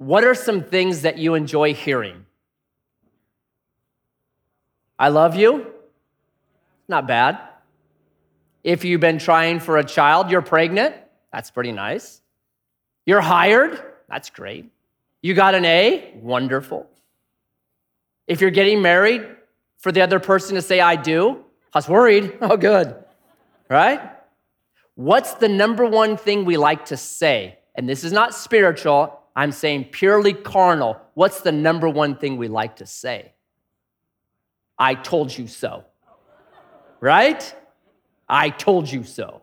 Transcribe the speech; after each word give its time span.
what 0.00 0.24
are 0.24 0.34
some 0.34 0.64
things 0.64 1.02
that 1.02 1.18
you 1.18 1.34
enjoy 1.34 1.74
hearing? 1.74 2.24
I 4.98 5.10
love 5.10 5.36
you? 5.36 5.66
Not 6.88 7.06
bad. 7.06 7.38
If 8.64 8.82
you've 8.82 9.02
been 9.02 9.18
trying 9.18 9.60
for 9.60 9.76
a 9.76 9.84
child, 9.84 10.30
you're 10.30 10.40
pregnant, 10.40 10.94
that's 11.30 11.50
pretty 11.50 11.72
nice. 11.72 12.22
You're 13.04 13.20
hired, 13.20 13.78
that's 14.08 14.30
great. 14.30 14.70
You 15.20 15.34
got 15.34 15.54
an 15.54 15.66
A, 15.66 16.14
wonderful. 16.16 16.88
If 18.26 18.40
you're 18.40 18.50
getting 18.50 18.80
married, 18.80 19.26
for 19.80 19.92
the 19.92 20.00
other 20.00 20.18
person 20.18 20.54
to 20.54 20.62
say, 20.62 20.80
I 20.80 20.96
do, 20.96 21.44
I 21.74 21.78
was 21.78 21.90
worried. 21.90 22.38
Oh, 22.40 22.56
good. 22.56 22.94
Right? 23.68 24.00
What's 24.94 25.34
the 25.34 25.48
number 25.48 25.84
one 25.84 26.16
thing 26.16 26.46
we 26.46 26.56
like 26.56 26.86
to 26.86 26.96
say? 26.96 27.58
And 27.74 27.86
this 27.86 28.02
is 28.02 28.12
not 28.12 28.34
spiritual, 28.34 29.19
I'm 29.40 29.52
saying 29.52 29.84
purely 29.84 30.34
carnal. 30.34 31.00
What's 31.14 31.40
the 31.40 31.50
number 31.50 31.88
one 31.88 32.14
thing 32.14 32.36
we 32.36 32.48
like 32.48 32.76
to 32.76 32.86
say? 32.86 33.32
I 34.78 34.94
told 34.94 35.34
you 35.34 35.46
so. 35.46 35.86
Right? 37.00 37.54
I 38.28 38.50
told 38.50 38.92
you 38.92 39.02
so. 39.02 39.40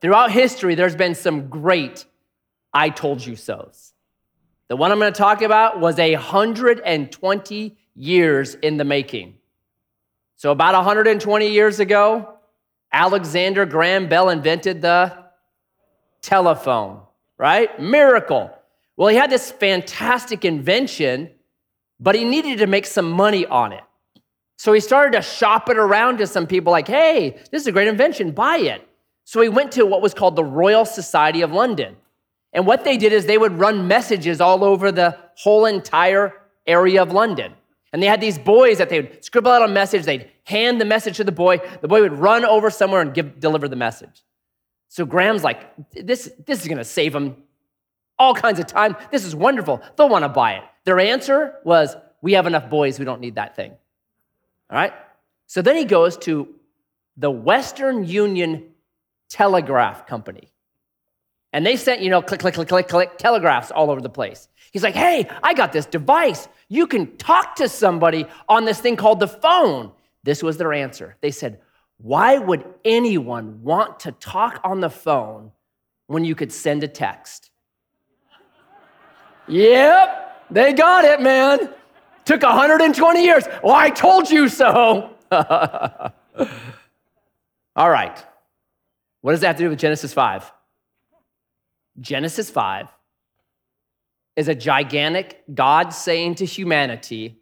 Throughout 0.00 0.30
history, 0.30 0.74
there's 0.74 0.96
been 0.96 1.14
some 1.14 1.48
great 1.50 2.06
I 2.72 2.88
told 2.88 3.22
you 3.22 3.36
so's. 3.36 3.92
The 4.68 4.76
one 4.76 4.90
I'm 4.90 4.98
going 4.98 5.12
to 5.12 5.18
talk 5.18 5.42
about 5.42 5.80
was 5.80 5.98
120 5.98 7.76
years 7.94 8.54
in 8.54 8.78
the 8.78 8.84
making. 8.84 9.34
So, 10.36 10.50
about 10.50 10.72
120 10.72 11.50
years 11.50 11.78
ago, 11.78 12.38
Alexander 12.90 13.66
Graham 13.66 14.08
Bell 14.08 14.30
invented 14.30 14.80
the 14.80 15.12
telephone, 16.22 17.02
right? 17.36 17.78
Miracle. 17.78 18.50
Well, 18.96 19.08
he 19.08 19.16
had 19.16 19.30
this 19.30 19.50
fantastic 19.50 20.44
invention, 20.44 21.30
but 21.98 22.14
he 22.14 22.24
needed 22.24 22.58
to 22.58 22.66
make 22.66 22.86
some 22.86 23.10
money 23.10 23.46
on 23.46 23.72
it. 23.72 23.82
So 24.56 24.72
he 24.72 24.80
started 24.80 25.12
to 25.16 25.22
shop 25.22 25.68
it 25.68 25.76
around 25.76 26.18
to 26.18 26.26
some 26.26 26.46
people 26.46 26.70
like, 26.70 26.86
hey, 26.86 27.38
this 27.50 27.62
is 27.62 27.66
a 27.66 27.72
great 27.72 27.88
invention, 27.88 28.30
buy 28.30 28.58
it. 28.58 28.86
So 29.24 29.40
he 29.40 29.48
went 29.48 29.72
to 29.72 29.84
what 29.84 30.02
was 30.02 30.14
called 30.14 30.36
the 30.36 30.44
Royal 30.44 30.84
Society 30.84 31.42
of 31.42 31.52
London. 31.52 31.96
And 32.52 32.66
what 32.66 32.84
they 32.84 32.96
did 32.96 33.12
is 33.12 33.26
they 33.26 33.38
would 33.38 33.58
run 33.58 33.88
messages 33.88 34.40
all 34.40 34.62
over 34.62 34.92
the 34.92 35.18
whole 35.36 35.66
entire 35.66 36.32
area 36.66 37.02
of 37.02 37.12
London. 37.12 37.52
And 37.92 38.02
they 38.02 38.06
had 38.06 38.20
these 38.20 38.38
boys 38.38 38.78
that 38.78 38.88
they 38.90 39.00
would 39.00 39.24
scribble 39.24 39.50
out 39.50 39.62
a 39.62 39.68
message, 39.68 40.04
they'd 40.04 40.30
hand 40.44 40.80
the 40.80 40.84
message 40.84 41.16
to 41.16 41.24
the 41.24 41.32
boy, 41.32 41.60
the 41.80 41.88
boy 41.88 42.02
would 42.02 42.12
run 42.12 42.44
over 42.44 42.70
somewhere 42.70 43.00
and 43.00 43.12
give, 43.12 43.40
deliver 43.40 43.68
the 43.68 43.76
message. 43.76 44.22
So 44.88 45.04
Graham's 45.04 45.42
like, 45.42 45.66
this, 45.92 46.30
this 46.46 46.62
is 46.62 46.68
gonna 46.68 46.84
save 46.84 47.12
them 47.12 47.36
all 48.18 48.34
kinds 48.34 48.58
of 48.58 48.66
time. 48.66 48.96
This 49.10 49.24
is 49.24 49.34
wonderful. 49.34 49.82
They'll 49.96 50.08
wanna 50.08 50.28
buy 50.28 50.54
it. 50.54 50.64
Their 50.84 51.00
answer 51.00 51.56
was, 51.64 51.96
we 52.22 52.32
have 52.34 52.46
enough 52.46 52.70
boys, 52.70 52.98
we 52.98 53.04
don't 53.04 53.20
need 53.20 53.34
that 53.34 53.56
thing. 53.56 53.72
All 54.70 54.78
right? 54.78 54.92
So 55.46 55.62
then 55.62 55.76
he 55.76 55.84
goes 55.84 56.16
to 56.18 56.48
the 57.16 57.30
Western 57.30 58.04
Union 58.04 58.70
Telegraph 59.28 60.06
Company. 60.06 60.50
And 61.52 61.64
they 61.64 61.76
sent, 61.76 62.00
you 62.00 62.10
know, 62.10 62.20
click, 62.20 62.40
click, 62.40 62.54
click, 62.54 62.68
click, 62.68 62.88
click, 62.88 63.16
telegraphs 63.16 63.70
all 63.70 63.90
over 63.90 64.00
the 64.00 64.08
place. 64.08 64.48
He's 64.72 64.82
like, 64.82 64.96
hey, 64.96 65.28
I 65.42 65.54
got 65.54 65.72
this 65.72 65.86
device. 65.86 66.48
You 66.68 66.88
can 66.88 67.16
talk 67.16 67.54
to 67.56 67.68
somebody 67.68 68.26
on 68.48 68.64
this 68.64 68.80
thing 68.80 68.96
called 68.96 69.20
the 69.20 69.28
phone. 69.28 69.92
This 70.24 70.42
was 70.42 70.56
their 70.56 70.72
answer. 70.72 71.16
They 71.20 71.30
said, 71.30 71.60
why 71.98 72.38
would 72.38 72.64
anyone 72.84 73.62
want 73.62 74.00
to 74.00 74.12
talk 74.12 74.60
on 74.64 74.80
the 74.80 74.90
phone 74.90 75.52
when 76.08 76.24
you 76.24 76.34
could 76.34 76.52
send 76.52 76.82
a 76.82 76.88
text? 76.88 77.50
Yep, 79.46 80.46
they 80.50 80.72
got 80.72 81.04
it, 81.04 81.20
man. 81.20 81.70
Took 82.24 82.42
120 82.42 83.24
years. 83.24 83.44
Well, 83.62 83.74
I 83.74 83.90
told 83.90 84.30
you 84.30 84.48
so. 84.48 85.10
All 85.30 86.12
right. 87.76 88.24
What 89.20 89.32
does 89.32 89.40
that 89.40 89.48
have 89.48 89.56
to 89.56 89.64
do 89.64 89.70
with 89.70 89.78
Genesis 89.78 90.12
5? 90.12 90.50
Genesis 92.00 92.50
5 92.50 92.88
is 94.36 94.48
a 94.48 94.54
gigantic 94.54 95.42
God 95.52 95.90
saying 95.90 96.36
to 96.36 96.44
humanity, 96.44 97.40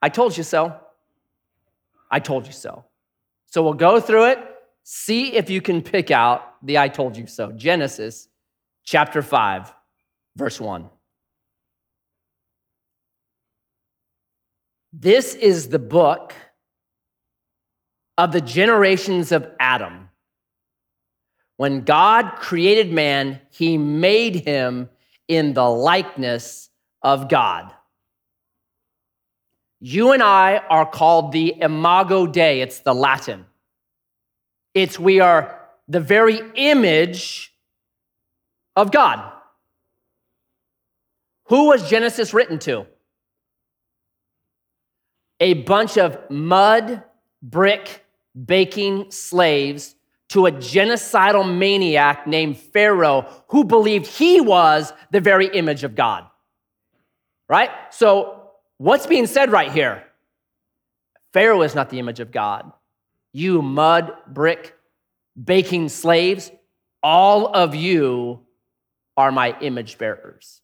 I 0.00 0.08
told 0.08 0.36
you 0.36 0.42
so. 0.42 0.74
I 2.10 2.20
told 2.20 2.46
you 2.46 2.52
so. 2.52 2.84
So 3.46 3.62
we'll 3.62 3.74
go 3.74 4.00
through 4.00 4.30
it, 4.30 4.38
see 4.82 5.34
if 5.34 5.50
you 5.50 5.60
can 5.60 5.82
pick 5.82 6.10
out 6.10 6.54
the 6.64 6.78
I 6.78 6.88
told 6.88 7.16
you 7.16 7.26
so. 7.26 7.52
Genesis 7.52 8.28
chapter 8.84 9.22
5, 9.22 9.72
verse 10.36 10.60
1. 10.60 10.88
This 14.92 15.34
is 15.34 15.68
the 15.68 15.78
book 15.78 16.34
of 18.16 18.32
the 18.32 18.40
generations 18.40 19.32
of 19.32 19.50
Adam. 19.58 20.10
When 21.56 21.82
God 21.82 22.36
created 22.36 22.92
man, 22.92 23.40
he 23.50 23.78
made 23.78 24.36
him 24.36 24.88
in 25.26 25.54
the 25.54 25.68
likeness 25.68 26.70
of 27.02 27.28
God. 27.28 27.72
You 29.80 30.12
and 30.12 30.22
I 30.22 30.58
are 30.70 30.86
called 30.86 31.32
the 31.32 31.54
imago 31.60 32.26
Dei, 32.26 32.60
it's 32.60 32.80
the 32.80 32.94
Latin. 32.94 33.46
It's 34.74 34.98
we 34.98 35.20
are 35.20 35.60
the 35.88 36.00
very 36.00 36.40
image 36.54 37.54
of 38.74 38.90
God. 38.90 39.32
Who 41.48 41.68
was 41.68 41.88
Genesis 41.88 42.34
written 42.34 42.58
to? 42.60 42.86
a 45.40 45.54
bunch 45.54 45.98
of 45.98 46.18
mud, 46.30 47.02
brick, 47.42 48.04
baking 48.44 49.10
slaves 49.10 49.94
to 50.28 50.46
a 50.46 50.52
genocidal 50.52 51.56
maniac 51.56 52.26
named 52.26 52.58
Pharaoh 52.58 53.26
who 53.48 53.64
believed 53.64 54.06
he 54.06 54.40
was 54.40 54.92
the 55.10 55.20
very 55.20 55.46
image 55.46 55.84
of 55.84 55.94
God. 55.94 56.26
Right? 57.48 57.70
So, 57.90 58.50
what's 58.78 59.06
being 59.06 59.26
said 59.26 59.52
right 59.52 59.70
here? 59.70 60.02
Pharaoh 61.32 61.62
is 61.62 61.74
not 61.74 61.90
the 61.90 61.98
image 61.98 62.18
of 62.18 62.32
God. 62.32 62.72
You 63.32 63.62
mud, 63.62 64.12
brick, 64.26 64.74
baking 65.42 65.90
slaves, 65.90 66.50
all 67.02 67.46
of 67.46 67.74
you 67.74 68.40
are 69.16 69.30
my 69.30 69.56
image 69.60 69.98
bearers. 69.98 70.60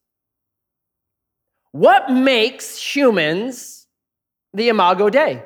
What 1.72 2.10
makes 2.10 2.76
humans 2.78 3.86
the 4.52 4.68
Imago 4.68 5.10
Dei? 5.10 5.42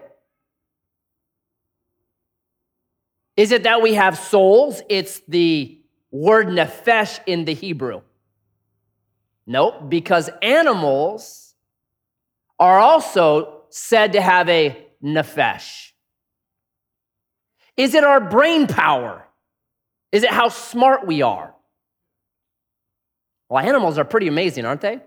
Is 3.37 3.53
it 3.53 3.63
that 3.63 3.83
we 3.83 3.95
have 3.95 4.19
souls? 4.19 4.83
It's 4.89 5.21
the 5.29 5.81
word 6.11 6.49
nephesh 6.49 7.21
in 7.27 7.45
the 7.45 7.55
Hebrew. 7.55 8.03
Nope, 9.47 9.89
because 9.89 10.29
animals 10.43 11.55
are 12.59 12.79
also 12.79 13.63
said 13.69 14.15
to 14.15 14.21
have 14.21 14.49
a 14.49 14.87
nephesh. 15.03 15.93
Is 17.77 17.95
it 17.95 18.03
our 18.03 18.21
brain 18.21 18.67
power? 18.67 19.27
Is 20.11 20.25
it 20.25 20.31
how 20.31 20.49
smart 20.49 21.07
we 21.07 21.23
are? 21.23 21.55
Well, 23.49 23.65
animals 23.65 23.99
are 23.99 24.05
pretty 24.05 24.29
amazing, 24.29 24.65
aren't 24.65 24.81
they? 24.81 25.01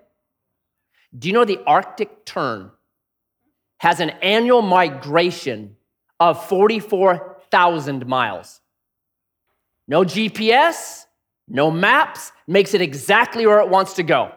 Do 1.18 1.28
you 1.28 1.34
know 1.34 1.46
the 1.46 1.62
Arctic 1.66 2.26
tern 2.26 2.72
has 3.80 4.00
an 4.00 4.12
annual 4.22 4.62
migration 4.62 5.76
of 6.20 6.46
44,000 6.48 8.06
miles. 8.06 8.62
No 9.88 10.04
GPS, 10.04 11.06
no 11.48 11.72
maps, 11.72 12.32
makes 12.46 12.74
it 12.74 12.82
exactly 12.82 13.48
where 13.48 13.60
it 13.60 13.70
wants 13.70 13.94
to 13.94 14.04
go. 14.04 14.32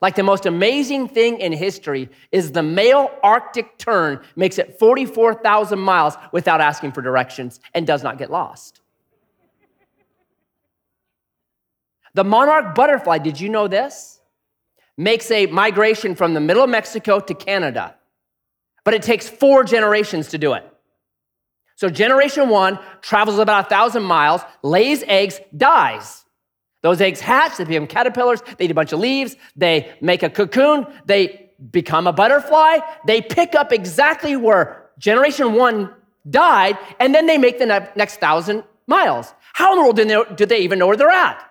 Like 0.00 0.14
the 0.16 0.22
most 0.22 0.46
amazing 0.46 1.08
thing 1.08 1.38
in 1.38 1.52
history 1.52 2.08
is 2.32 2.52
the 2.52 2.62
male 2.62 3.10
Arctic 3.22 3.78
tern 3.78 4.20
makes 4.34 4.58
it 4.58 4.78
44,000 4.78 5.78
miles 5.78 6.14
without 6.32 6.60
asking 6.60 6.92
for 6.92 7.02
directions 7.02 7.60
and 7.74 7.86
does 7.86 8.02
not 8.02 8.18
get 8.18 8.30
lost. 8.30 8.80
The 12.14 12.24
monarch 12.24 12.74
butterfly, 12.74 13.18
did 13.18 13.40
you 13.40 13.48
know 13.48 13.68
this? 13.68 14.20
Makes 14.98 15.30
a 15.30 15.46
migration 15.46 16.14
from 16.14 16.34
the 16.34 16.40
middle 16.40 16.62
of 16.62 16.70
Mexico 16.70 17.20
to 17.20 17.34
Canada 17.34 17.96
but 18.84 18.94
it 18.94 19.02
takes 19.02 19.28
four 19.28 19.64
generations 19.64 20.28
to 20.28 20.38
do 20.38 20.54
it. 20.54 20.64
So, 21.76 21.88
generation 21.88 22.48
one 22.48 22.78
travels 23.00 23.38
about 23.38 23.66
a 23.66 23.68
thousand 23.68 24.02
miles, 24.04 24.42
lays 24.62 25.02
eggs, 25.06 25.40
dies. 25.56 26.24
Those 26.82 27.00
eggs 27.00 27.20
hatch, 27.20 27.56
they 27.56 27.64
become 27.64 27.86
caterpillars, 27.86 28.42
they 28.58 28.66
eat 28.66 28.70
a 28.70 28.74
bunch 28.74 28.92
of 28.92 28.98
leaves, 28.98 29.36
they 29.56 29.92
make 30.00 30.22
a 30.22 30.30
cocoon, 30.30 30.86
they 31.06 31.50
become 31.70 32.06
a 32.06 32.12
butterfly, 32.12 32.78
they 33.06 33.20
pick 33.20 33.54
up 33.54 33.72
exactly 33.72 34.36
where 34.36 34.90
generation 34.98 35.54
one 35.54 35.92
died, 36.28 36.76
and 36.98 37.14
then 37.14 37.26
they 37.26 37.38
make 37.38 37.58
the 37.58 37.66
next 37.66 38.16
thousand 38.16 38.64
miles. 38.86 39.32
How 39.52 39.72
in 39.72 39.78
the 39.78 39.82
world 39.82 39.96
do 39.96 40.04
they, 40.04 40.34
do 40.34 40.46
they 40.46 40.60
even 40.60 40.78
know 40.78 40.88
where 40.88 40.96
they're 40.96 41.08
at? 41.08 41.42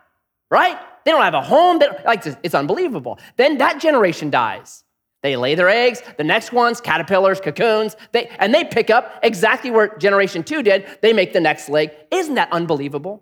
Right? 0.50 0.78
They 1.04 1.12
don't 1.12 1.22
have 1.22 1.34
a 1.34 1.42
home. 1.42 1.80
Like 2.06 2.26
it's 2.26 2.56
unbelievable. 2.56 3.20
Then 3.38 3.58
that 3.58 3.80
generation 3.80 4.30
dies. 4.30 4.84
They 5.24 5.36
lay 5.36 5.56
their 5.56 5.70
eggs. 5.70 6.02
The 6.18 6.24
next 6.24 6.52
ones, 6.52 6.82
caterpillars, 6.82 7.40
cocoons, 7.40 7.96
they, 8.12 8.28
and 8.40 8.54
they 8.54 8.64
pick 8.64 8.90
up 8.90 9.20
exactly 9.22 9.70
where 9.70 9.96
generation 9.98 10.44
two 10.44 10.64
did. 10.64 10.86
They 11.02 11.14
make 11.14 11.34
the 11.34 11.40
next 11.40 11.70
leg. 11.70 11.92
Isn't 12.10 12.36
that 12.36 12.52
unbelievable? 12.52 13.22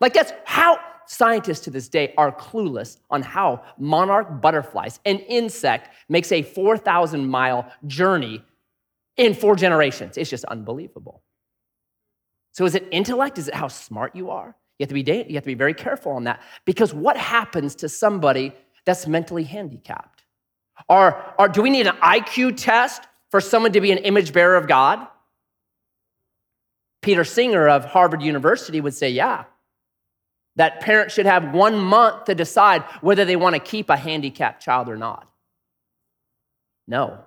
Like 0.00 0.12
that's 0.12 0.32
how 0.44 0.78
scientists 1.06 1.60
to 1.60 1.70
this 1.70 1.88
day 1.88 2.14
are 2.16 2.30
clueless 2.30 2.98
on 3.10 3.22
how 3.22 3.62
monarch 3.78 4.40
butterflies, 4.40 5.00
an 5.04 5.18
insect, 5.18 5.90
makes 6.08 6.30
a 6.30 6.42
4,000 6.42 7.26
mile 7.26 7.70
journey 7.86 8.44
in 9.16 9.34
four 9.34 9.56
generations. 9.56 10.16
It's 10.16 10.30
just 10.30 10.44
unbelievable. 10.44 11.22
So 12.52 12.64
is 12.64 12.74
it 12.74 12.86
intellect? 12.90 13.38
Is 13.38 13.48
it 13.48 13.54
how 13.54 13.68
smart 13.68 14.14
you 14.14 14.30
are? 14.30 14.56
You 14.80 14.84
have 14.84 14.88
to 14.88 14.94
be, 14.94 15.24
you 15.28 15.34
have 15.34 15.42
to 15.42 15.46
be 15.46 15.52
very 15.52 15.74
careful 15.74 16.12
on 16.12 16.24
that 16.24 16.40
because 16.64 16.94
what 16.94 17.14
happens 17.14 17.74
to 17.76 17.88
somebody 17.90 18.54
that's 18.86 19.06
mentally 19.06 19.44
handicapped? 19.44 20.24
Or, 20.88 21.22
or 21.38 21.48
do 21.48 21.60
we 21.60 21.68
need 21.68 21.86
an 21.86 21.96
IQ 21.96 22.56
test 22.56 23.02
for 23.30 23.42
someone 23.42 23.72
to 23.72 23.82
be 23.82 23.92
an 23.92 23.98
image 23.98 24.32
bearer 24.32 24.56
of 24.56 24.66
God? 24.66 25.06
Peter 27.02 27.24
Singer 27.24 27.68
of 27.68 27.84
Harvard 27.84 28.22
University 28.22 28.80
would 28.80 28.94
say, 28.94 29.10
yeah, 29.10 29.44
that 30.56 30.80
parents 30.80 31.12
should 31.12 31.26
have 31.26 31.52
one 31.52 31.78
month 31.78 32.24
to 32.24 32.34
decide 32.34 32.82
whether 33.02 33.26
they 33.26 33.36
want 33.36 33.54
to 33.56 33.60
keep 33.60 33.90
a 33.90 33.98
handicapped 33.98 34.62
child 34.62 34.88
or 34.88 34.96
not. 34.96 35.30
No, 36.88 37.18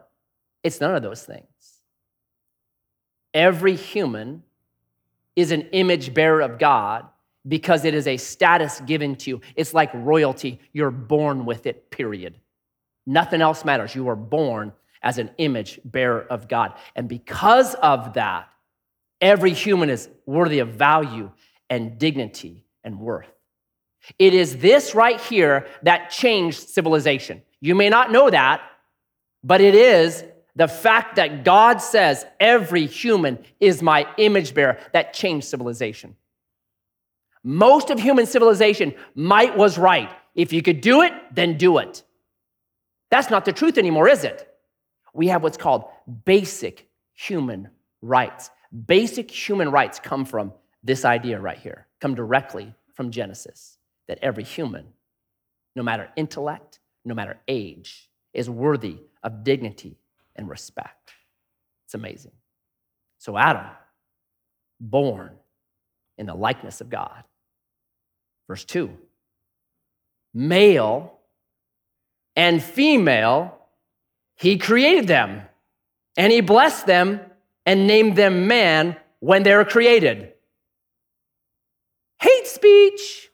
it's 0.63 0.81
none 0.81 0.95
of 0.95 1.03
those 1.03 1.21
things. 1.21 1.45
Every 3.31 3.75
human 3.75 4.41
is 5.35 5.51
an 5.51 5.61
image 5.71 6.15
bearer 6.15 6.41
of 6.41 6.57
God 6.57 7.09
because 7.47 7.85
it 7.85 7.93
is 7.93 8.07
a 8.07 8.17
status 8.17 8.79
given 8.81 9.15
to 9.17 9.29
you. 9.29 9.41
It's 9.55 9.73
like 9.73 9.91
royalty. 9.93 10.59
You're 10.71 10.91
born 10.91 11.45
with 11.45 11.65
it, 11.65 11.89
period. 11.91 12.39
Nothing 13.05 13.41
else 13.41 13.65
matters. 13.65 13.95
You 13.95 14.07
are 14.09 14.15
born 14.15 14.73
as 15.01 15.17
an 15.17 15.31
image 15.37 15.79
bearer 15.83 16.21
of 16.21 16.47
God. 16.47 16.73
And 16.95 17.09
because 17.09 17.75
of 17.75 18.13
that, 18.13 18.49
every 19.19 19.53
human 19.53 19.89
is 19.89 20.09
worthy 20.25 20.59
of 20.59 20.69
value 20.69 21.31
and 21.69 21.97
dignity 21.97 22.65
and 22.83 22.99
worth. 22.99 23.27
It 24.19 24.33
is 24.33 24.57
this 24.57 24.95
right 24.95 25.19
here 25.19 25.67
that 25.83 26.09
changed 26.09 26.69
civilization. 26.69 27.41
You 27.59 27.75
may 27.75 27.89
not 27.89 28.11
know 28.11 28.29
that, 28.29 28.61
but 29.43 29.61
it 29.61 29.75
is 29.75 30.23
the 30.55 30.67
fact 30.67 31.15
that 31.15 31.43
God 31.43 31.81
says 31.81 32.25
every 32.39 32.85
human 32.85 33.43
is 33.59 33.81
my 33.81 34.07
image 34.17 34.53
bearer 34.53 34.77
that 34.91 35.13
changed 35.13 35.47
civilization. 35.47 36.15
Most 37.43 37.89
of 37.89 37.99
human 37.99 38.25
civilization, 38.25 38.93
might 39.15 39.57
was 39.57 39.77
right. 39.77 40.09
If 40.35 40.53
you 40.53 40.61
could 40.61 40.81
do 40.81 41.01
it, 41.01 41.13
then 41.31 41.57
do 41.57 41.77
it. 41.77 42.03
That's 43.11 43.29
not 43.29 43.45
the 43.45 43.53
truth 43.53 43.77
anymore, 43.77 44.07
is 44.07 44.23
it? 44.23 44.47
We 45.13 45.27
have 45.27 45.43
what's 45.43 45.57
called 45.57 45.85
basic 46.25 46.87
human 47.13 47.69
rights. 48.01 48.49
Basic 48.87 49.29
human 49.29 49.69
rights 49.69 49.99
come 49.99 50.25
from 50.25 50.53
this 50.83 51.05
idea 51.05 51.39
right 51.39 51.57
here, 51.57 51.87
come 52.01 52.15
directly 52.15 52.73
from 52.93 53.11
Genesis 53.11 53.77
that 54.07 54.19
every 54.21 54.43
human, 54.43 54.85
no 55.75 55.83
matter 55.83 56.09
intellect, 56.15 56.79
no 57.05 57.13
matter 57.13 57.37
age, 57.47 58.09
is 58.33 58.49
worthy 58.49 58.97
of 59.21 59.43
dignity 59.43 59.97
and 60.35 60.49
respect. 60.49 61.13
It's 61.85 61.93
amazing. 61.93 62.31
So, 63.19 63.37
Adam, 63.37 63.67
born 64.79 65.31
in 66.17 66.25
the 66.25 66.35
likeness 66.35 66.81
of 66.81 66.89
God. 66.89 67.23
Verse 68.47 68.65
2 68.65 68.97
male 70.33 71.13
and 72.35 72.61
female, 72.61 73.57
he 74.35 74.57
created 74.57 75.07
them, 75.07 75.43
and 76.17 76.31
he 76.31 76.41
blessed 76.41 76.87
them 76.87 77.19
and 77.65 77.87
named 77.87 78.15
them 78.15 78.47
man 78.47 78.97
when 79.19 79.43
they 79.43 79.55
were 79.55 79.65
created. 79.65 80.33
Hate 82.19 82.47
speech. 82.47 83.29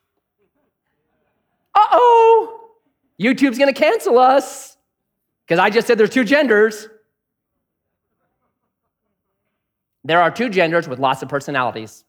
Uh 1.73 1.87
oh, 1.91 2.71
YouTube's 3.19 3.57
gonna 3.57 3.73
cancel 3.73 4.19
us 4.19 4.77
because 5.45 5.59
I 5.59 5.69
just 5.69 5.87
said 5.87 5.97
there's 5.97 6.09
two 6.09 6.23
genders. 6.23 6.89
There 10.03 10.21
are 10.21 10.31
two 10.31 10.49
genders 10.49 10.87
with 10.87 10.99
lots 10.99 11.21
of 11.21 11.29
personalities. 11.29 12.03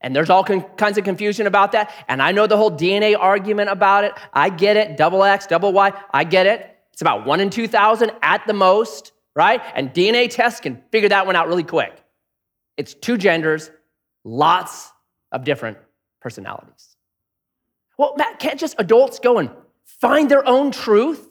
And 0.00 0.14
there's 0.14 0.30
all 0.30 0.44
con- 0.44 0.62
kinds 0.76 0.98
of 0.98 1.04
confusion 1.04 1.46
about 1.46 1.72
that. 1.72 1.90
And 2.08 2.22
I 2.22 2.32
know 2.32 2.46
the 2.46 2.56
whole 2.56 2.70
DNA 2.70 3.16
argument 3.18 3.70
about 3.70 4.04
it. 4.04 4.12
I 4.32 4.50
get 4.50 4.76
it. 4.76 4.96
Double 4.96 5.22
X, 5.22 5.46
double 5.46 5.72
Y, 5.72 5.92
I 6.12 6.24
get 6.24 6.46
it. 6.46 6.76
It's 6.92 7.02
about 7.02 7.26
one 7.26 7.40
in 7.40 7.50
2,000 7.50 8.10
at 8.22 8.46
the 8.46 8.52
most, 8.52 9.12
right? 9.34 9.62
And 9.74 9.92
DNA 9.92 10.30
tests 10.30 10.60
can 10.60 10.82
figure 10.90 11.08
that 11.08 11.26
one 11.26 11.36
out 11.36 11.48
really 11.48 11.64
quick. 11.64 12.02
It's 12.76 12.94
two 12.94 13.16
genders, 13.16 13.70
lots 14.24 14.92
of 15.32 15.44
different 15.44 15.78
personalities. 16.20 16.96
Well, 17.98 18.14
Matt, 18.16 18.38
can't 18.38 18.60
just 18.60 18.74
adults 18.78 19.18
go 19.18 19.38
and 19.38 19.50
find 19.84 20.30
their 20.30 20.46
own 20.46 20.70
truth? 20.70 21.28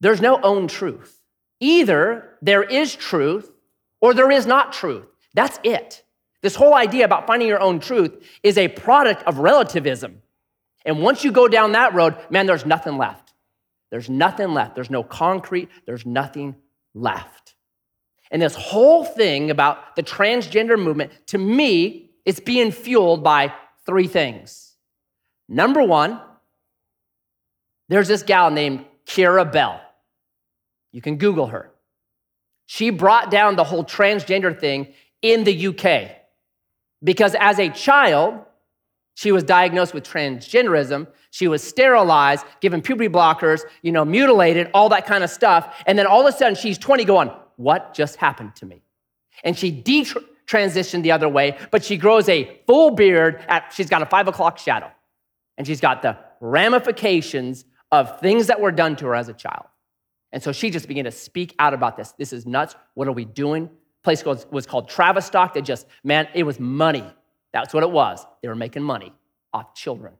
There's 0.00 0.20
no 0.20 0.40
own 0.42 0.68
truth. 0.68 1.20
Either 1.60 2.36
there 2.42 2.62
is 2.62 2.94
truth 2.94 3.50
or 4.00 4.12
there 4.12 4.30
is 4.30 4.46
not 4.46 4.72
truth. 4.72 5.06
That's 5.34 5.58
it. 5.62 6.02
This 6.46 6.54
whole 6.54 6.74
idea 6.74 7.04
about 7.04 7.26
finding 7.26 7.48
your 7.48 7.58
own 7.58 7.80
truth 7.80 8.24
is 8.44 8.56
a 8.56 8.68
product 8.68 9.24
of 9.24 9.38
relativism. 9.38 10.22
And 10.84 11.02
once 11.02 11.24
you 11.24 11.32
go 11.32 11.48
down 11.48 11.72
that 11.72 11.92
road, 11.92 12.14
man, 12.30 12.46
there's 12.46 12.64
nothing 12.64 12.98
left. 12.98 13.34
There's 13.90 14.08
nothing 14.08 14.54
left. 14.54 14.76
There's 14.76 14.88
no 14.88 15.02
concrete, 15.02 15.68
there's 15.86 16.06
nothing 16.06 16.54
left. 16.94 17.56
And 18.30 18.40
this 18.40 18.54
whole 18.54 19.04
thing 19.04 19.50
about 19.50 19.96
the 19.96 20.04
transgender 20.04 20.80
movement, 20.80 21.10
to 21.26 21.38
me, 21.38 22.10
it's 22.24 22.38
being 22.38 22.70
fueled 22.70 23.24
by 23.24 23.52
three 23.84 24.06
things. 24.06 24.76
Number 25.48 25.82
one, 25.82 26.20
there's 27.88 28.06
this 28.06 28.22
gal 28.22 28.52
named 28.52 28.84
Keira 29.04 29.50
Bell. 29.50 29.80
You 30.92 31.02
can 31.02 31.16
Google 31.16 31.48
her. 31.48 31.72
She 32.66 32.90
brought 32.90 33.32
down 33.32 33.56
the 33.56 33.64
whole 33.64 33.84
transgender 33.84 34.56
thing 34.56 34.94
in 35.22 35.42
the 35.42 35.66
UK 35.66 36.15
because 37.02 37.34
as 37.38 37.58
a 37.58 37.68
child, 37.68 38.44
she 39.14 39.32
was 39.32 39.44
diagnosed 39.44 39.94
with 39.94 40.04
transgenderism. 40.04 41.06
She 41.30 41.48
was 41.48 41.62
sterilized, 41.62 42.44
given 42.60 42.82
puberty 42.82 43.08
blockers, 43.08 43.62
you 43.82 43.90
know, 43.90 44.04
mutilated, 44.04 44.70
all 44.74 44.90
that 44.90 45.06
kind 45.06 45.24
of 45.24 45.30
stuff. 45.30 45.82
And 45.86 45.98
then 45.98 46.06
all 46.06 46.26
of 46.26 46.34
a 46.34 46.36
sudden, 46.36 46.54
she's 46.54 46.76
20 46.78 47.04
going, 47.04 47.30
What 47.56 47.94
just 47.94 48.16
happened 48.16 48.54
to 48.56 48.66
me? 48.66 48.82
And 49.42 49.56
she 49.56 49.72
detransitioned 49.72 51.02
the 51.02 51.12
other 51.12 51.28
way, 51.28 51.56
but 51.70 51.82
she 51.82 51.96
grows 51.96 52.28
a 52.28 52.60
full 52.66 52.90
beard. 52.90 53.42
At, 53.48 53.72
she's 53.72 53.88
got 53.88 54.02
a 54.02 54.06
five 54.06 54.28
o'clock 54.28 54.58
shadow. 54.58 54.90
And 55.56 55.66
she's 55.66 55.80
got 55.80 56.02
the 56.02 56.18
ramifications 56.40 57.64
of 57.90 58.20
things 58.20 58.48
that 58.48 58.60
were 58.60 58.72
done 58.72 58.96
to 58.96 59.06
her 59.06 59.14
as 59.14 59.28
a 59.28 59.32
child. 59.32 59.64
And 60.32 60.42
so 60.42 60.52
she 60.52 60.68
just 60.68 60.88
began 60.88 61.04
to 61.04 61.10
speak 61.10 61.54
out 61.58 61.72
about 61.72 61.96
this. 61.96 62.12
This 62.18 62.34
is 62.34 62.44
nuts. 62.44 62.74
What 62.92 63.08
are 63.08 63.12
we 63.12 63.24
doing? 63.24 63.70
Place 64.06 64.24
was, 64.24 64.46
was 64.52 64.66
called 64.66 64.88
Tavistock. 64.88 65.52
They 65.52 65.62
just, 65.62 65.84
man, 66.04 66.28
it 66.32 66.44
was 66.44 66.60
money. 66.60 67.02
That's 67.52 67.74
what 67.74 67.82
it 67.82 67.90
was. 67.90 68.24
They 68.40 68.46
were 68.46 68.54
making 68.54 68.84
money 68.84 69.12
off 69.52 69.74
children. 69.74 70.14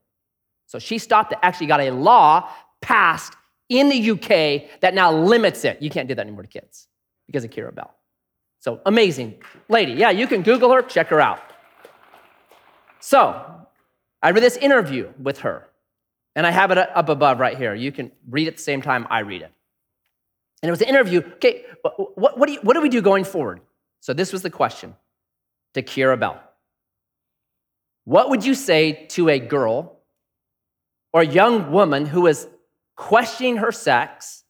So 0.67 0.81
she 0.81 0.99
stopped 0.99 1.31
it, 1.31 1.39
actually 1.41 1.69
got 1.69 1.79
a 1.79 1.93
law 1.93 2.51
passed 2.81 3.35
in 3.69 3.89
the 3.89 4.11
UK 4.11 4.81
that 4.81 4.93
now 4.93 5.13
limits 5.13 5.65
it. 5.65 5.81
You 5.81 5.89
can't 5.89 6.09
do 6.09 6.17
that 6.17 6.27
anymore 6.27 6.43
to 6.43 6.49
kids 6.49 6.89
because 7.29 7.45
of 7.45 7.53
Keira 7.53 7.73
Bell. 7.73 7.95
So 8.59 8.81
amazing 8.87 9.41
lady. 9.69 9.93
Yeah, 9.93 10.11
you 10.11 10.27
can 10.27 10.43
Google 10.43 10.73
her, 10.73 10.83
check 10.83 11.07
her 11.07 11.21
out. 11.21 11.39
So 12.99 13.41
I 14.21 14.31
read 14.31 14.43
this 14.43 14.57
interview 14.57 15.13
with 15.17 15.39
her, 15.43 15.69
and 16.35 16.45
I 16.45 16.51
have 16.51 16.73
it 16.73 16.79
up 16.79 17.09
above 17.09 17.39
right 17.39 17.57
here. 17.57 17.73
You 17.73 17.93
can 17.93 18.11
read 18.29 18.49
it 18.49 18.51
at 18.51 18.57
the 18.57 18.65
same 18.65 18.83
time 18.83 19.07
I 19.11 19.21
read 19.21 19.43
it. 19.43 19.53
And 20.61 20.69
it 20.69 20.73
was 20.73 20.83
an 20.83 20.89
interview. 20.89 21.23
Okay, 21.35 21.67
what, 22.17 22.37
what, 22.37 22.47
do, 22.49 22.55
you, 22.55 22.61
what 22.63 22.75
do 22.75 22.81
we 22.81 22.89
do 22.89 23.01
going 23.01 23.23
forward? 23.23 23.61
So 24.07 24.13
this 24.13 24.33
was 24.33 24.43
the 24.43 24.51
question 24.51 24.95
to 25.75 25.83
Keira 25.83 26.17
Bell. 26.17 26.41
What 28.05 28.31
would 28.31 28.47
you 28.47 28.55
say 28.55 29.07
to 29.09 29.29
a 29.29 29.41
girl 29.41 29.99
or 31.13 31.25
young 31.25 31.73
woman 31.73 32.07
who 32.07 32.29
is 32.29 32.47
questioning 32.95 33.57
her 33.57 33.73
sex 33.73 34.45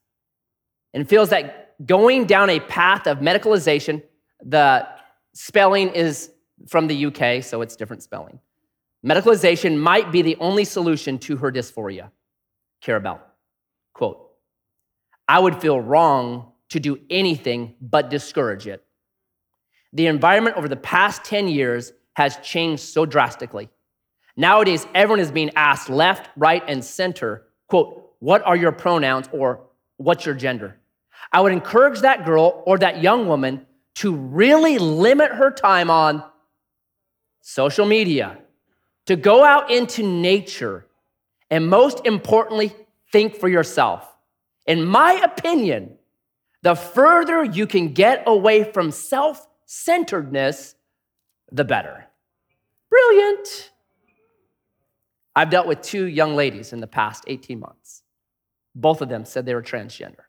and 0.93 1.09
feels 1.09 1.31
that 1.31 1.75
going 1.87 2.27
down 2.27 2.51
a 2.51 2.61
path 2.61 3.07
of 3.07 3.21
medicalization, 3.21 4.03
the 4.45 4.87
spelling 5.33 5.89
is 5.89 6.31
from 6.69 6.87
the 6.87 7.07
UK, 7.07 7.43
so 7.43 7.63
it's 7.63 7.77
different 7.77 8.03
spelling. 8.03 8.39
Medicalization 9.03 9.79
might 9.79 10.13
be 10.13 10.21
the 10.21 10.37
only 10.39 10.67
solution 10.67 11.19
to 11.21 11.39
her 11.39 11.51
dysphoria. 11.51 12.11
Keira 12.85 13.03
Bell, 13.03 13.23
quote, 13.95 14.33
I 15.27 15.39
would 15.39 15.63
feel 15.63 15.81
wrong 15.81 16.53
to 16.69 16.79
do 16.79 16.99
anything 17.09 17.77
but 17.81 18.11
discourage 18.11 18.67
it. 18.67 18.86
The 19.97 20.09
environment 20.09 20.59
over 20.59 20.69
the 20.69 20.77
past 20.77 21.25
10 21.25 21.49
years 21.49 21.91
has 22.13 22.37
changed 22.39 22.83
so 22.83 23.07
drastically. 23.07 23.71
Nowadays, 24.37 24.87
everyone 24.95 25.21
is 25.21 25.31
being 25.31 25.51
asked 25.57 25.89
left, 25.89 26.29
right, 26.37 26.63
and 26.69 26.85
center, 26.85 27.47
quote, 27.67 28.13
what 28.19 28.47
are 28.47 28.57
your 28.57 28.73
pronouns 28.73 29.27
or 29.33 29.61
what's 29.97 30.27
your 30.27 30.35
gender? 30.35 30.77
I 31.33 31.41
would 31.41 31.53
encourage 31.53 32.01
that 32.01 32.27
girl 32.27 32.63
or 32.67 32.77
that 32.77 33.03
young 33.03 33.27
woman 33.27 33.65
to 33.97 34.15
really 34.15 34.77
limit 34.77 35.33
her 35.33 35.51
time 35.51 35.91
on 35.91 36.23
social 37.41 37.87
media, 37.87 38.37
to 39.07 39.17
go 39.17 39.45
out 39.45 39.71
into 39.71 40.03
nature, 40.03 40.85
and 41.51 41.71
most 41.71 42.05
importantly, 42.05 42.71
think 43.13 43.37
for 43.37 43.49
yourself. 43.49 44.07
In 44.67 44.85
my 44.85 45.15
opinion, 45.25 45.97
the 46.61 46.75
further 46.75 47.43
you 47.43 47.67
can 47.67 47.95
get 47.95 48.25
away 48.27 48.63
from 48.63 48.91
self 48.91 49.47
centeredness, 49.67 50.75
the 51.53 51.65
better. 51.65 52.07
Brilliant. 52.89 53.73
I've 55.35 55.51
dealt 55.51 55.67
with 55.67 55.83
two 55.83 56.07
young 56.07 56.35
ladies 56.35 56.73
in 56.73 56.81
the 56.81 56.87
past 56.87 57.25
18 57.27 57.61
months. 57.61 58.03
Both 58.75 59.03
of 59.03 59.09
them 59.09 59.25
said 59.25 59.45
they 59.45 59.55
were 59.55 59.63
transgender. 59.63 60.25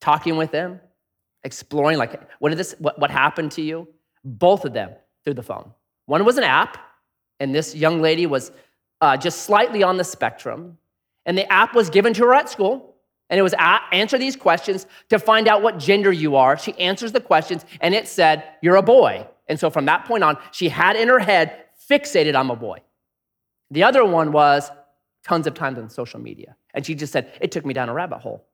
Talking 0.00 0.36
with 0.36 0.52
them, 0.52 0.80
exploring, 1.42 1.98
like, 1.98 2.20
what 2.38 2.50
did 2.50 2.58
this, 2.58 2.76
what, 2.78 2.98
what 3.00 3.10
happened 3.10 3.52
to 3.52 3.62
you? 3.62 3.88
Both 4.24 4.64
of 4.64 4.72
them 4.72 4.90
through 5.24 5.34
the 5.34 5.42
phone. 5.42 5.72
One 6.06 6.24
was 6.24 6.38
an 6.38 6.44
app, 6.44 6.78
and 7.40 7.54
this 7.54 7.74
young 7.74 8.00
lady 8.00 8.26
was 8.26 8.52
uh, 9.00 9.16
just 9.16 9.42
slightly 9.42 9.82
on 9.82 9.96
the 9.96 10.04
spectrum. 10.04 10.78
And 11.26 11.36
the 11.36 11.50
app 11.52 11.74
was 11.74 11.90
given 11.90 12.14
to 12.14 12.24
her 12.24 12.34
at 12.34 12.48
school, 12.48 12.94
and 13.30 13.38
it 13.38 13.42
was 13.42 13.54
answer 13.92 14.18
these 14.18 14.36
questions 14.36 14.86
to 15.10 15.18
find 15.18 15.48
out 15.48 15.62
what 15.62 15.78
gender 15.78 16.10
you 16.10 16.36
are. 16.36 16.58
She 16.58 16.72
answers 16.78 17.12
the 17.12 17.20
questions, 17.20 17.64
and 17.80 17.94
it 17.94 18.08
said, 18.08 18.44
You're 18.62 18.76
a 18.76 18.82
boy. 18.82 19.26
And 19.48 19.58
so 19.58 19.70
from 19.70 19.86
that 19.86 20.04
point 20.04 20.24
on, 20.24 20.38
she 20.50 20.68
had 20.68 20.96
in 20.96 21.08
her 21.08 21.18
head 21.18 21.64
fixated, 21.90 22.34
I'm 22.34 22.50
a 22.50 22.56
boy. 22.56 22.78
The 23.70 23.82
other 23.82 24.04
one 24.04 24.32
was 24.32 24.70
tons 25.24 25.46
of 25.46 25.54
times 25.54 25.78
on 25.78 25.90
social 25.90 26.20
media. 26.20 26.56
And 26.74 26.86
she 26.86 26.94
just 26.94 27.12
said, 27.12 27.32
It 27.40 27.52
took 27.52 27.66
me 27.66 27.74
down 27.74 27.88
a 27.88 27.94
rabbit 27.94 28.18
hole. 28.18 28.46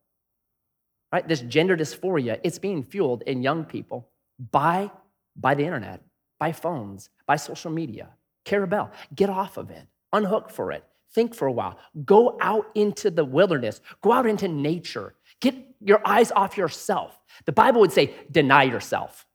Right? 1.12 1.26
This 1.26 1.42
gender 1.42 1.76
dysphoria, 1.76 2.40
it's 2.42 2.58
being 2.58 2.82
fueled 2.82 3.22
in 3.22 3.42
young 3.42 3.64
people 3.64 4.08
by, 4.50 4.90
by 5.36 5.54
the 5.54 5.64
internet, 5.64 6.02
by 6.40 6.50
phones, 6.50 7.10
by 7.26 7.36
social 7.36 7.70
media. 7.70 8.08
Keira 8.44 8.68
Bell, 8.68 8.90
get 9.14 9.30
off 9.30 9.56
of 9.56 9.70
it, 9.70 9.86
unhook 10.12 10.50
for 10.50 10.72
it, 10.72 10.84
think 11.12 11.34
for 11.34 11.46
a 11.46 11.52
while, 11.52 11.78
go 12.04 12.36
out 12.40 12.70
into 12.74 13.10
the 13.10 13.24
wilderness, 13.24 13.80
go 14.02 14.12
out 14.12 14.26
into 14.26 14.48
nature, 14.48 15.14
get 15.40 15.54
your 15.80 16.00
eyes 16.06 16.32
off 16.32 16.56
yourself. 16.56 17.18
The 17.44 17.52
Bible 17.52 17.80
would 17.80 17.92
say, 17.92 18.14
deny 18.30 18.64
yourself. 18.64 19.26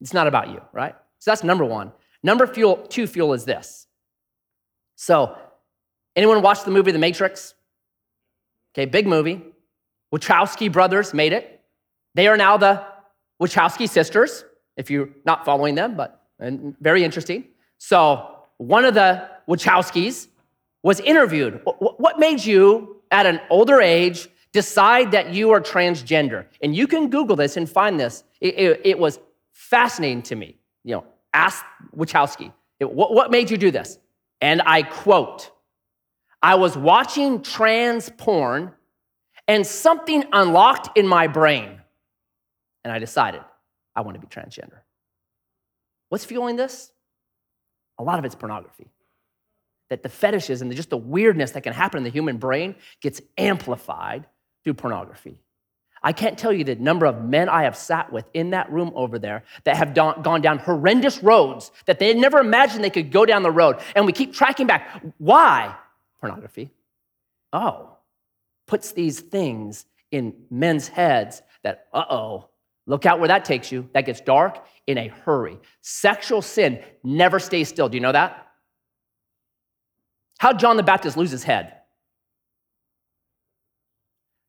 It's 0.00 0.14
not 0.14 0.26
about 0.26 0.50
you, 0.50 0.60
right? 0.72 0.94
So 1.18 1.30
that's 1.30 1.44
number 1.44 1.64
one. 1.64 1.92
Number 2.22 2.46
fuel, 2.46 2.76
two 2.76 3.06
fuel 3.06 3.32
is 3.32 3.44
this. 3.44 3.86
So, 4.96 5.36
anyone 6.14 6.42
watch 6.42 6.64
the 6.64 6.70
movie 6.70 6.92
The 6.92 6.98
Matrix? 6.98 7.54
Okay, 8.74 8.84
big 8.84 9.06
movie. 9.06 9.42
Wachowski 10.14 10.70
brothers 10.70 11.14
made 11.14 11.32
it. 11.32 11.60
They 12.14 12.28
are 12.28 12.36
now 12.36 12.56
the 12.56 12.84
Wachowski 13.40 13.88
sisters, 13.88 14.44
if 14.76 14.90
you're 14.90 15.08
not 15.24 15.44
following 15.44 15.74
them, 15.74 15.96
but 15.96 16.22
very 16.38 17.04
interesting. 17.04 17.44
So, 17.78 18.36
one 18.58 18.84
of 18.84 18.94
the 18.94 19.28
Wachowskis 19.48 20.28
was 20.82 21.00
interviewed. 21.00 21.60
What 21.64 22.18
made 22.18 22.44
you, 22.44 23.02
at 23.10 23.26
an 23.26 23.40
older 23.50 23.80
age, 23.80 24.28
decide 24.52 25.12
that 25.12 25.34
you 25.34 25.50
are 25.52 25.60
transgender? 25.60 26.46
And 26.62 26.74
you 26.74 26.86
can 26.86 27.10
Google 27.10 27.36
this 27.36 27.56
and 27.56 27.68
find 27.68 28.00
this. 28.00 28.24
It, 28.40 28.54
it, 28.54 28.80
it 28.84 28.98
was 28.98 29.18
fascinating 29.52 30.22
to 30.22 30.36
me. 30.36 30.56
You 30.84 30.96
know, 30.96 31.04
ask 31.34 31.64
Wachowski, 31.94 32.52
what, 32.80 33.12
what 33.12 33.30
made 33.30 33.50
you 33.50 33.58
do 33.58 33.70
this? 33.70 33.98
And 34.40 34.62
I 34.64 34.82
quote, 34.82 35.50
I 36.42 36.54
was 36.54 36.76
watching 36.76 37.42
trans 37.42 38.08
porn 38.08 38.72
and 39.46 39.66
something 39.66 40.24
unlocked 40.32 40.96
in 40.96 41.06
my 41.06 41.26
brain. 41.26 41.80
And 42.82 42.92
I 42.92 42.98
decided 42.98 43.42
I 43.94 44.00
want 44.00 44.14
to 44.14 44.20
be 44.20 44.26
transgender. 44.26 44.78
What's 46.08 46.24
fueling 46.24 46.56
this? 46.56 46.90
A 47.98 48.02
lot 48.02 48.18
of 48.18 48.24
it's 48.24 48.34
pornography. 48.34 48.88
That 49.90 50.02
the 50.02 50.08
fetishes 50.08 50.62
and 50.62 50.74
just 50.74 50.90
the 50.90 50.96
weirdness 50.96 51.50
that 51.50 51.62
can 51.62 51.72
happen 51.72 51.98
in 51.98 52.04
the 52.04 52.10
human 52.10 52.38
brain 52.38 52.76
gets 53.02 53.20
amplified 53.36 54.26
through 54.64 54.74
pornography. 54.74 55.40
I 56.02 56.12
can't 56.12 56.38
tell 56.38 56.52
you 56.52 56.64
the 56.64 56.76
number 56.76 57.04
of 57.04 57.24
men 57.24 57.48
I 57.48 57.64
have 57.64 57.76
sat 57.76 58.10
with 58.10 58.24
in 58.32 58.50
that 58.50 58.72
room 58.72 58.92
over 58.94 59.18
there 59.18 59.44
that 59.64 59.76
have 59.76 59.92
gone 59.94 60.40
down 60.40 60.58
horrendous 60.58 61.22
roads 61.22 61.70
that 61.84 61.98
they 61.98 62.14
never 62.14 62.38
imagined 62.38 62.82
they 62.82 62.90
could 62.90 63.12
go 63.12 63.26
down 63.26 63.42
the 63.42 63.50
road. 63.50 63.80
And 63.94 64.06
we 64.06 64.12
keep 64.12 64.32
tracking 64.32 64.66
back. 64.66 65.02
Why? 65.18 65.74
Pornography. 66.20 66.70
Oh, 67.52 67.98
puts 68.66 68.92
these 68.92 69.20
things 69.20 69.84
in 70.10 70.34
men's 70.50 70.88
heads 70.88 71.42
that, 71.64 71.88
uh 71.92 72.04
oh, 72.08 72.48
look 72.86 73.04
out 73.04 73.18
where 73.18 73.28
that 73.28 73.44
takes 73.44 73.70
you. 73.70 73.90
That 73.92 74.06
gets 74.06 74.20
dark 74.20 74.64
in 74.86 74.96
a 74.96 75.08
hurry. 75.08 75.58
Sexual 75.82 76.42
sin 76.42 76.82
never 77.04 77.38
stays 77.38 77.68
still. 77.68 77.88
Do 77.88 77.96
you 77.96 78.00
know 78.00 78.12
that? 78.12 78.46
How'd 80.40 80.58
John 80.58 80.78
the 80.78 80.82
Baptist 80.82 81.18
lose 81.18 81.30
his 81.30 81.44
head? 81.44 81.74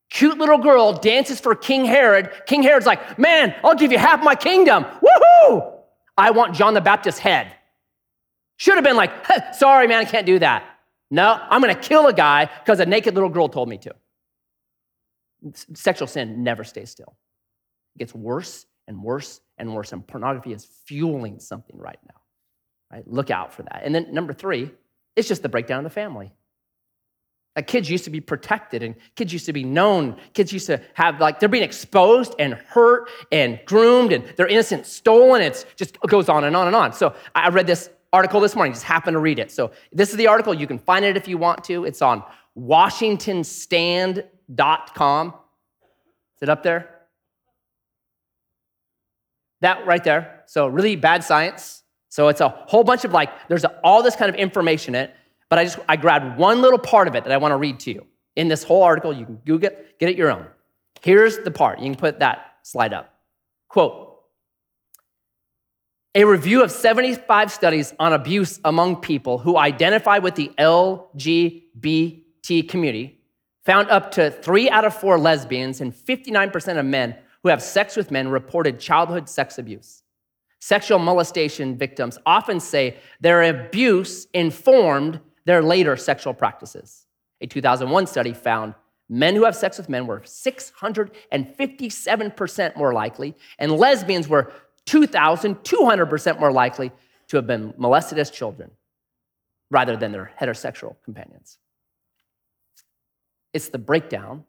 Cute 0.10 0.38
little 0.38 0.58
girl 0.58 0.94
dances 0.94 1.42
for 1.42 1.54
King 1.54 1.84
Herod. 1.84 2.32
King 2.46 2.64
Herod's 2.64 2.86
like, 2.86 3.20
man, 3.20 3.54
I'll 3.62 3.76
give 3.76 3.92
you 3.92 3.98
half 3.98 4.24
my 4.24 4.34
kingdom. 4.34 4.86
Woohoo! 4.86 5.80
I 6.18 6.32
want 6.32 6.56
John 6.56 6.76
the 6.76 6.80
Baptist's 6.80 7.20
head. 7.20 7.54
Should 8.56 8.76
have 8.76 8.86
been 8.86 8.96
like, 8.96 9.12
sorry, 9.54 9.86
man, 9.88 10.00
I 10.00 10.06
can't 10.06 10.26
do 10.26 10.40
that. 10.40 10.64
No, 11.10 11.38
I'm 11.50 11.60
gonna 11.60 11.76
kill 11.76 12.08
a 12.08 12.14
guy 12.14 12.46
because 12.46 12.80
a 12.80 12.86
naked 12.86 13.14
little 13.14 13.30
girl 13.30 13.50
told 13.50 13.68
me 13.68 13.78
to. 13.80 13.94
Sexual 15.74 16.08
sin 16.08 16.42
never 16.42 16.64
stays 16.64 16.90
still. 16.90 17.18
It 17.96 18.00
gets 18.00 18.16
worse 18.16 18.66
and 18.88 19.04
worse 19.04 19.42
and 19.58 19.76
worse, 19.76 19.92
and 19.92 20.08
pornography 20.08 20.54
is 20.54 20.64
fueling 20.86 21.42
something 21.42 21.78
right 21.78 22.00
now. 22.08 22.22
Right? 22.90 23.06
Look 23.06 23.30
out 23.30 23.54
for 23.54 23.64
that. 23.64 23.82
And 23.84 23.94
then 23.94 24.14
number 24.14 24.32
three, 24.32 24.72
it's 25.16 25.28
just 25.28 25.44
the 25.44 25.50
breakdown 25.50 25.80
of 25.80 25.84
the 25.84 25.90
family. 25.90 26.32
Like 27.56 27.68
kids 27.68 27.90
used 27.90 28.04
to 28.06 28.10
be 28.10 28.22
protected 28.22 28.82
and 28.82 28.96
kids 29.16 29.34
used 29.34 29.46
to 29.48 29.54
be 29.54 29.66
known. 29.66 30.16
Kids 30.34 30.54
used 30.54 30.68
to 30.68 30.82
have, 30.94 31.20
like, 31.20 31.40
they're 31.40 31.50
being 31.50 31.66
exposed 31.66 32.34
and 32.40 32.54
hurt 32.54 33.10
and 33.32 33.60
groomed 33.66 34.14
and 34.14 34.24
their 34.38 34.48
innocence 34.48 34.88
stolen. 34.88 35.42
It's 35.42 35.66
just 35.76 35.98
it 36.02 36.10
goes 36.10 36.30
on 36.30 36.46
and 36.46 36.56
on 36.56 36.68
and 36.68 36.76
on. 36.76 36.94
So 36.94 37.14
I 37.36 37.50
read 37.50 37.68
this 37.68 37.90
article 38.14 38.40
this 38.40 38.56
morning, 38.56 38.74
just 38.74 38.86
happened 38.86 39.16
to 39.16 39.20
read 39.20 39.38
it. 39.38 39.52
So 39.52 39.72
this 39.92 40.12
is 40.12 40.16
the 40.16 40.28
article. 40.28 40.54
You 40.54 40.68
can 40.68 40.80
find 40.80 41.04
it 41.04 41.18
if 41.18 41.28
you 41.28 41.38
want 41.38 41.66
to. 41.66 41.84
It's 41.84 42.02
on 42.02 42.24
WashingtonStand.com. 42.58 45.28
Is 45.28 45.34
it 46.42 46.50
up 46.50 46.64
there? 46.64 47.02
That 49.60 49.86
right 49.86 50.04
there. 50.04 50.44
So 50.48 50.68
really 50.68 50.96
bad 50.96 51.26
science. 51.26 51.84
So 52.12 52.28
it's 52.28 52.42
a 52.42 52.50
whole 52.50 52.84
bunch 52.84 53.06
of 53.06 53.14
like, 53.14 53.30
there's 53.48 53.64
all 53.86 54.04
this 54.04 54.18
kind 54.18 54.30
of 54.30 54.36
information 54.36 54.96
in 54.96 55.06
it. 55.06 55.16
But 55.48 55.60
I 55.60 55.64
just 55.64 55.80
I 55.88 55.96
grabbed 55.96 56.38
one 56.38 56.62
little 56.62 56.78
part 56.78 57.08
of 57.08 57.16
it 57.16 57.24
that 57.24 57.34
I 57.34 57.38
want 57.38 57.54
to 57.54 57.58
read 57.58 57.80
to 57.82 57.92
you. 57.92 58.06
In 58.36 58.50
this 58.50 58.64
whole 58.64 58.84
article, 58.84 59.14
you 59.14 59.26
can 59.26 59.38
Google 59.46 59.70
it, 59.70 59.98
get 59.98 60.10
it 60.10 60.18
your 60.18 60.30
own. 60.30 60.46
Here's 61.02 61.40
the 61.40 61.52
part. 61.52 61.80
You 61.80 61.86
can 61.86 61.96
put 61.96 62.20
that 62.20 62.58
slide 62.64 62.94
up. 62.94 63.14
Quote 63.70 64.20
A 66.16 66.26
review 66.26 66.64
of 66.64 66.72
75 66.72 67.52
studies 67.52 67.94
on 67.98 68.12
abuse 68.12 68.60
among 68.66 68.98
people 68.98 69.38
who 69.38 69.58
identify 69.58 70.20
with 70.20 70.36
the 70.36 70.52
LGBT 70.58 72.70
community 72.70 73.22
found 73.64 73.90
up 73.90 74.12
to 74.12 74.32
three 74.32 74.70
out 74.70 74.84
of 74.84 74.94
four 74.94 75.18
lesbians 75.18 75.80
and 75.80 75.94
59% 75.94 76.78
of 76.78 76.86
men 76.86 77.16
who 77.44 77.50
have 77.50 77.62
sex 77.62 77.96
with 77.96 78.12
men 78.12 78.28
reported 78.28 78.80
childhood 78.80 79.30
sex 79.30 79.58
abuse. 79.58 80.01
Sexual 80.62 81.00
molestation 81.00 81.76
victims 81.76 82.18
often 82.24 82.60
say 82.60 82.98
their 83.20 83.42
abuse 83.42 84.28
informed 84.34 85.20
their 85.46 85.64
later 85.64 85.98
sexual 85.98 86.36
practices. 86.36 87.08
A 87.42 87.48
2001 87.48 88.06
study 88.06 88.34
found 88.34 88.76
men 89.10 89.36
who 89.36 89.46
have 89.46 89.56
sex 89.56 89.80
with 89.80 89.90
men 89.90 90.06
were 90.06 90.20
657% 90.20 92.78
more 92.78 92.94
likely, 92.94 93.36
and 93.58 93.72
lesbians 93.72 94.28
were 94.28 94.54
2,200% 94.86 96.40
more 96.40 96.52
likely 96.52 96.92
to 97.28 97.38
have 97.38 97.48
been 97.48 97.74
molested 97.76 98.20
as 98.20 98.30
children 98.30 98.70
rather 99.72 99.98
than 99.98 100.12
their 100.12 100.32
heterosexual 100.40 100.96
companions. 101.04 101.58
It's 103.52 103.70
the 103.70 103.80
breakdown 103.80 104.44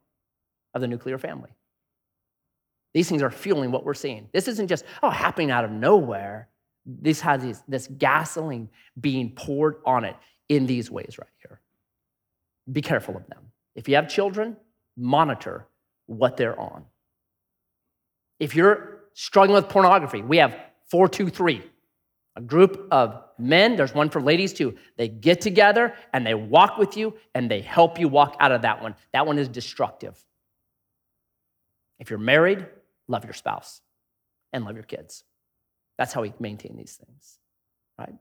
of 0.75 0.83
the 0.83 0.89
nuclear 0.89 1.17
family. 1.17 1.53
These 2.95 3.09
things 3.09 3.23
are 3.23 3.31
fueling 3.31 3.71
what 3.71 3.85
we're 3.85 3.95
seeing. 3.95 4.29
This 4.33 4.49
isn't 4.49 4.69
just, 4.69 4.85
oh, 5.03 5.11
happening 5.11 5.51
out 5.51 5.65
of 5.65 5.71
nowhere. 5.71 6.49
This 6.85 7.21
has 7.21 7.63
this, 7.67 7.87
gasoline 7.87 8.69
being 9.01 9.31
poured 9.31 9.77
on 9.87 10.05
it 10.05 10.17
in 10.49 10.67
these 10.67 10.91
ways 10.91 11.17
right 11.19 11.31
here. 11.43 11.61
Be 12.71 12.83
careful 12.83 13.17
of 13.17 13.27
them. 13.29 13.51
If 13.75 13.89
you 13.89 13.95
have 13.95 14.09
children, 14.09 14.57
monitor 14.97 15.67
what 16.07 16.37
they're 16.37 16.59
on. 16.59 16.85
If 18.39 18.55
you're 18.55 19.05
struggling 19.15 19.55
with 19.55 19.71
pornography, 19.71 20.21
we 20.21 20.37
have 20.39 20.53
423, 20.91 21.63
a 22.37 22.41
group 22.41 22.89
of 22.91 23.23
Men, 23.39 23.77
there's 23.77 23.95
one 23.95 24.09
for 24.09 24.21
ladies 24.21 24.53
too. 24.53 24.77
They 24.97 25.09
get 25.09 25.41
together 25.41 25.95
and 26.13 26.27
they 26.27 26.35
walk 26.35 26.79
with 26.79 26.97
you 26.97 27.15
and 27.35 27.51
they 27.51 27.61
help 27.61 27.99
you 27.99 28.09
walk 28.09 28.37
out 28.39 28.53
of 28.53 28.63
that 28.63 28.83
one. 28.83 28.95
That 29.13 29.27
one 29.27 29.39
is 29.39 29.49
destructive. 29.49 30.23
If 31.99 32.11
you're 32.11 32.19
married, 32.19 32.67
love 33.13 33.25
your 33.25 33.35
spouse 33.35 33.81
and 34.53 34.65
love 34.65 34.75
your 34.75 34.83
kids. 34.85 35.23
That's 35.99 36.13
how 36.13 36.23
we 36.23 36.33
maintain 36.41 36.77
these 36.77 36.97
things, 36.97 37.39
right? 37.99 38.15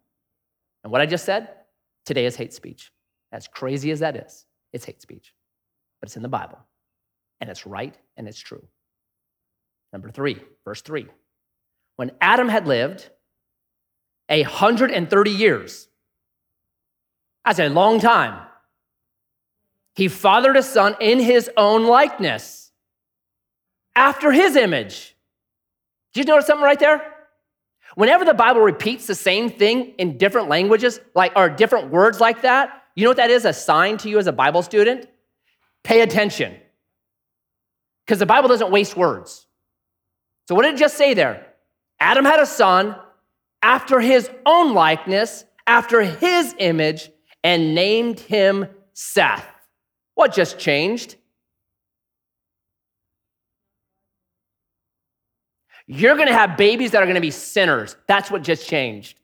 And 0.83 0.91
what 0.91 1.01
I 1.01 1.07
just 1.07 1.25
said 1.25 1.49
today 2.05 2.25
is 2.25 2.35
hate 2.35 2.53
speech. 2.53 2.91
As 3.31 3.47
crazy 3.47 3.91
as 3.91 4.01
that 4.01 4.15
is, 4.17 4.45
it's 4.73 4.85
hate 4.85 5.01
speech, 5.01 5.33
but 5.99 6.09
it's 6.09 6.17
in 6.17 6.21
the 6.21 6.29
Bible 6.29 6.59
and 7.39 7.49
it's 7.49 7.65
right 7.65 7.97
and 8.17 8.27
it's 8.27 8.39
true. 8.39 8.67
Number 9.93 10.11
three, 10.11 10.39
verse 10.65 10.81
three. 10.81 11.07
When 11.95 12.11
Adam 12.19 12.49
had 12.49 12.67
lived 12.67 13.09
130 14.27 15.31
years, 15.31 15.87
that's 17.45 17.59
a 17.59 17.69
long 17.69 17.99
time. 17.99 18.47
He 19.95 20.07
fathered 20.07 20.55
a 20.55 20.63
son 20.63 20.95
in 21.01 21.19
his 21.19 21.49
own 21.57 21.85
likeness, 21.85 22.70
after 23.95 24.31
his 24.31 24.55
image. 24.55 25.15
Did 26.13 26.25
you 26.25 26.33
notice 26.33 26.47
something 26.47 26.63
right 26.63 26.79
there? 26.79 27.01
Whenever 27.95 28.23
the 28.23 28.33
Bible 28.33 28.61
repeats 28.61 29.07
the 29.07 29.15
same 29.15 29.49
thing 29.49 29.93
in 29.97 30.17
different 30.17 30.47
languages, 30.49 30.99
like 31.13 31.33
or 31.35 31.49
different 31.49 31.91
words 31.91 32.19
like 32.19 32.41
that, 32.43 32.83
you 32.95 33.03
know 33.03 33.09
what 33.09 33.17
that 33.17 33.29
is 33.29 33.45
a 33.45 33.53
sign 33.53 33.97
to 33.97 34.09
you 34.09 34.17
as 34.17 34.27
a 34.27 34.31
Bible 34.31 34.63
student? 34.63 35.07
Pay 35.83 36.01
attention. 36.01 36.55
Because 38.05 38.19
the 38.19 38.25
Bible 38.25 38.49
doesn't 38.49 38.71
waste 38.71 38.95
words. 38.95 39.45
So, 40.47 40.55
what 40.55 40.63
did 40.63 40.75
it 40.75 40.77
just 40.77 40.97
say 40.97 41.13
there? 41.13 41.47
Adam 41.99 42.25
had 42.25 42.39
a 42.39 42.45
son 42.45 42.95
after 43.61 43.99
his 43.99 44.29
own 44.45 44.73
likeness, 44.73 45.45
after 45.67 46.01
his 46.01 46.55
image, 46.57 47.09
and 47.43 47.75
named 47.75 48.19
him 48.19 48.67
Seth. 48.93 49.45
What 50.15 50.33
just 50.33 50.59
changed? 50.59 51.15
You're 55.87 56.15
gonna 56.15 56.33
have 56.33 56.57
babies 56.57 56.91
that 56.91 57.01
are 57.03 57.07
gonna 57.07 57.21
be 57.21 57.31
sinners. 57.31 57.95
That's 58.07 58.31
what 58.31 58.43
just 58.43 58.67
changed. 58.67 59.17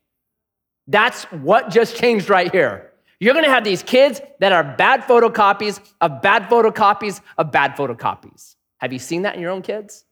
That's 0.87 1.23
what 1.25 1.69
just 1.69 1.95
changed 1.95 2.29
right 2.29 2.51
here. 2.51 2.91
You're 3.19 3.33
gonna 3.33 3.49
have 3.49 3.63
these 3.63 3.83
kids 3.83 4.21
that 4.39 4.51
are 4.51 4.63
bad 4.63 5.03
photocopies 5.03 5.79
of 6.01 6.21
bad 6.21 6.43
photocopies 6.43 7.21
of 7.37 7.51
bad 7.51 7.75
photocopies. 7.75 8.55
Have 8.77 8.93
you 8.93 8.99
seen 8.99 9.23
that 9.23 9.35
in 9.35 9.41
your 9.41 9.51
own 9.51 9.61
kids? 9.61 10.05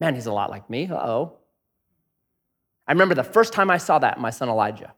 Man, 0.00 0.14
he's 0.14 0.26
a 0.26 0.32
lot 0.32 0.50
like 0.50 0.68
me. 0.68 0.88
Uh 0.90 0.96
oh. 0.96 1.38
I 2.86 2.92
remember 2.92 3.14
the 3.14 3.24
first 3.24 3.52
time 3.52 3.70
I 3.70 3.78
saw 3.78 3.98
that 3.98 4.16
in 4.16 4.22
my 4.22 4.30
son 4.30 4.48
Elijah. 4.48 4.92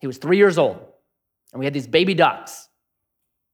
He 0.00 0.06
was 0.06 0.18
three 0.18 0.36
years 0.36 0.58
old, 0.58 0.78
and 1.52 1.58
we 1.58 1.66
had 1.66 1.74
these 1.74 1.86
baby 1.86 2.14
ducks. 2.14 2.68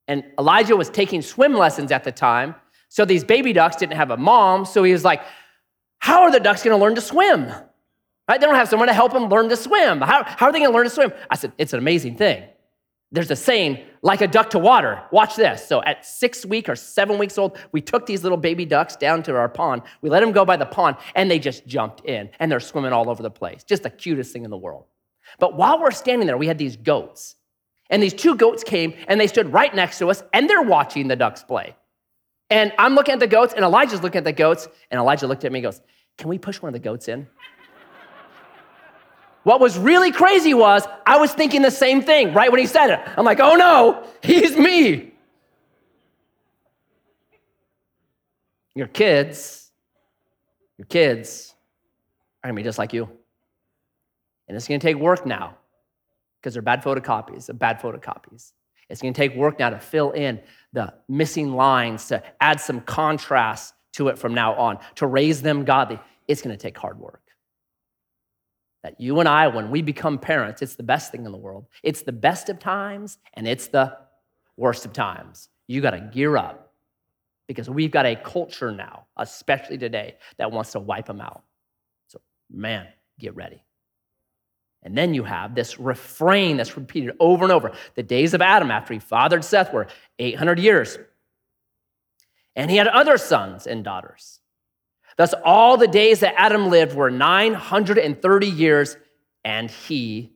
And 0.08 0.24
Elijah 0.38 0.76
was 0.76 0.88
taking 0.88 1.22
swim 1.22 1.54
lessons 1.54 1.90
at 1.90 2.04
the 2.04 2.12
time. 2.12 2.54
So 2.88 3.04
these 3.04 3.24
baby 3.24 3.52
ducks 3.52 3.76
didn't 3.76 3.96
have 3.96 4.10
a 4.10 4.16
mom. 4.16 4.64
So 4.64 4.84
he 4.84 4.92
was 4.92 5.04
like, 5.04 5.22
How 5.98 6.22
are 6.22 6.30
the 6.30 6.40
ducks 6.40 6.62
going 6.62 6.76
to 6.76 6.82
learn 6.82 6.94
to 6.94 7.00
swim? 7.00 7.46
Right? 8.28 8.40
They 8.40 8.46
don't 8.46 8.54
have 8.54 8.68
someone 8.68 8.88
to 8.88 8.94
help 8.94 9.12
them 9.12 9.28
learn 9.28 9.48
to 9.48 9.56
swim. 9.56 10.00
How, 10.00 10.24
how 10.24 10.46
are 10.46 10.52
they 10.52 10.58
going 10.58 10.70
to 10.70 10.76
learn 10.76 10.86
to 10.86 10.90
swim? 10.90 11.12
I 11.30 11.36
said, 11.36 11.52
It's 11.58 11.72
an 11.72 11.78
amazing 11.78 12.16
thing. 12.16 12.44
There's 13.12 13.30
a 13.30 13.36
saying, 13.36 13.84
like 14.02 14.20
a 14.20 14.26
duck 14.26 14.50
to 14.50 14.58
water. 14.58 15.00
Watch 15.12 15.36
this. 15.36 15.66
So 15.66 15.82
at 15.84 16.04
six 16.04 16.44
week 16.44 16.68
or 16.68 16.74
seven 16.74 17.18
weeks 17.18 17.38
old, 17.38 17.56
we 17.70 17.80
took 17.80 18.04
these 18.04 18.24
little 18.24 18.38
baby 18.38 18.64
ducks 18.64 18.96
down 18.96 19.22
to 19.24 19.36
our 19.36 19.48
pond. 19.48 19.82
We 20.02 20.10
let 20.10 20.20
them 20.20 20.32
go 20.32 20.44
by 20.44 20.56
the 20.56 20.66
pond, 20.66 20.96
and 21.14 21.30
they 21.30 21.38
just 21.38 21.66
jumped 21.66 22.04
in, 22.04 22.30
and 22.40 22.50
they're 22.50 22.60
swimming 22.60 22.92
all 22.92 23.08
over 23.08 23.22
the 23.22 23.30
place. 23.30 23.62
Just 23.62 23.84
the 23.84 23.90
cutest 23.90 24.32
thing 24.32 24.44
in 24.44 24.50
the 24.50 24.56
world. 24.56 24.86
But 25.38 25.56
while 25.56 25.80
we're 25.80 25.92
standing 25.92 26.26
there, 26.26 26.36
we 26.36 26.48
had 26.48 26.58
these 26.58 26.76
goats. 26.76 27.36
And 27.90 28.02
these 28.02 28.14
two 28.14 28.34
goats 28.34 28.64
came, 28.64 28.94
and 29.06 29.20
they 29.20 29.28
stood 29.28 29.52
right 29.52 29.72
next 29.72 29.98
to 29.98 30.10
us, 30.10 30.24
and 30.32 30.50
they're 30.50 30.62
watching 30.62 31.06
the 31.06 31.16
ducks 31.16 31.44
play. 31.44 31.76
And 32.50 32.72
I'm 32.78 32.94
looking 32.94 33.12
at 33.12 33.20
the 33.20 33.26
goats, 33.26 33.54
and 33.54 33.64
Elijah's 33.64 34.02
looking 34.02 34.18
at 34.18 34.24
the 34.24 34.32
goats, 34.32 34.68
and 34.90 34.98
Elijah 34.98 35.26
looked 35.26 35.44
at 35.44 35.52
me 35.52 35.58
and 35.58 35.64
goes, 35.64 35.80
Can 36.16 36.28
we 36.28 36.38
push 36.38 36.62
one 36.62 36.68
of 36.68 36.74
the 36.74 36.78
goats 36.78 37.08
in? 37.08 37.26
What 39.46 39.60
was 39.60 39.78
really 39.78 40.10
crazy 40.10 40.54
was 40.54 40.88
I 41.06 41.18
was 41.18 41.32
thinking 41.32 41.62
the 41.62 41.70
same 41.70 42.02
thing 42.02 42.34
right 42.34 42.50
when 42.50 42.58
he 42.60 42.66
said 42.66 42.90
it. 42.90 43.00
I'm 43.16 43.24
like, 43.24 43.38
oh 43.38 43.54
no, 43.54 44.02
he's 44.20 44.56
me. 44.56 45.12
Your 48.74 48.88
kids, 48.88 49.70
your 50.76 50.86
kids 50.86 51.54
are 52.42 52.48
gonna 52.48 52.56
be 52.56 52.64
just 52.64 52.76
like 52.76 52.92
you. 52.92 53.08
And 54.48 54.56
it's 54.56 54.66
gonna 54.66 54.80
take 54.80 54.96
work 54.96 55.24
now 55.24 55.56
because 56.40 56.54
they're 56.54 56.60
bad 56.60 56.82
photocopies 56.82 57.48
of 57.48 57.56
bad 57.56 57.80
photocopies. 57.80 58.50
It's 58.88 59.00
gonna 59.00 59.14
take 59.14 59.36
work 59.36 59.60
now 59.60 59.70
to 59.70 59.78
fill 59.78 60.10
in 60.10 60.40
the 60.76 60.94
missing 61.08 61.54
lines, 61.54 62.06
to 62.06 62.22
add 62.40 62.60
some 62.60 62.80
contrast 62.82 63.74
to 63.94 64.08
it 64.08 64.18
from 64.18 64.34
now 64.34 64.54
on, 64.54 64.78
to 64.96 65.06
raise 65.08 65.42
them 65.42 65.64
godly. 65.64 65.98
It's 66.28 66.42
gonna 66.42 66.56
take 66.56 66.78
hard 66.78 67.00
work 67.00 67.26
that 68.86 69.00
you 69.00 69.18
and 69.18 69.28
I, 69.28 69.48
when 69.48 69.72
we 69.72 69.82
become 69.82 70.16
parents, 70.16 70.62
it's 70.62 70.76
the 70.76 70.84
best 70.84 71.10
thing 71.10 71.26
in 71.26 71.32
the 71.32 71.38
world. 71.38 71.66
It's 71.82 72.02
the 72.02 72.12
best 72.12 72.48
of 72.48 72.60
times 72.60 73.18
and 73.34 73.44
it's 73.44 73.66
the 73.66 73.96
worst 74.56 74.86
of 74.86 74.92
times. 74.92 75.48
You 75.66 75.80
got 75.80 75.90
to 75.90 75.98
gear 75.98 76.36
up 76.36 76.72
because 77.48 77.68
we've 77.68 77.90
got 77.90 78.06
a 78.06 78.14
culture 78.14 78.70
now, 78.70 79.06
especially 79.16 79.76
today, 79.76 80.14
that 80.38 80.52
wants 80.52 80.70
to 80.70 80.78
wipe 80.78 81.06
them 81.06 81.20
out. 81.20 81.42
So, 82.06 82.20
man, 82.48 82.86
get 83.18 83.34
ready. 83.34 83.60
And 84.86 84.96
then 84.96 85.14
you 85.14 85.24
have 85.24 85.56
this 85.56 85.80
refrain 85.80 86.56
that's 86.56 86.76
repeated 86.76 87.16
over 87.18 87.42
and 87.42 87.52
over. 87.52 87.72
The 87.96 88.04
days 88.04 88.34
of 88.34 88.40
Adam 88.40 88.70
after 88.70 88.94
he 88.94 89.00
fathered 89.00 89.44
Seth 89.44 89.72
were 89.72 89.88
800 90.20 90.60
years. 90.60 90.96
And 92.54 92.70
he 92.70 92.76
had 92.76 92.86
other 92.86 93.18
sons 93.18 93.66
and 93.66 93.82
daughters. 93.82 94.38
Thus, 95.16 95.34
all 95.44 95.76
the 95.76 95.88
days 95.88 96.20
that 96.20 96.34
Adam 96.38 96.70
lived 96.70 96.94
were 96.94 97.10
930 97.10 98.46
years, 98.46 98.96
and 99.44 99.68
he 99.68 100.30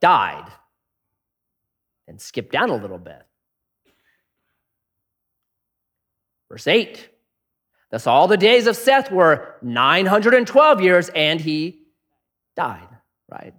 died. 0.00 0.50
And 2.08 2.20
skip 2.20 2.50
down 2.50 2.70
a 2.70 2.76
little 2.76 2.98
bit. 2.98 3.22
Verse 6.50 6.66
8. 6.66 7.08
Thus, 7.92 8.08
all 8.08 8.26
the 8.26 8.36
days 8.36 8.66
of 8.66 8.74
Seth 8.74 9.12
were 9.12 9.54
912 9.62 10.80
years, 10.80 11.08
and 11.10 11.40
he 11.40 11.82
died, 12.56 12.88
right? 13.30 13.54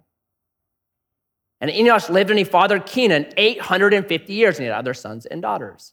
And 1.60 1.70
Enosh 1.70 2.08
lived 2.08 2.30
and 2.30 2.38
he 2.38 2.44
fathered 2.44 2.86
Kenan 2.86 3.32
850 3.36 4.32
years, 4.32 4.56
and 4.56 4.64
he 4.64 4.68
had 4.68 4.78
other 4.78 4.94
sons 4.94 5.26
and 5.26 5.42
daughters. 5.42 5.92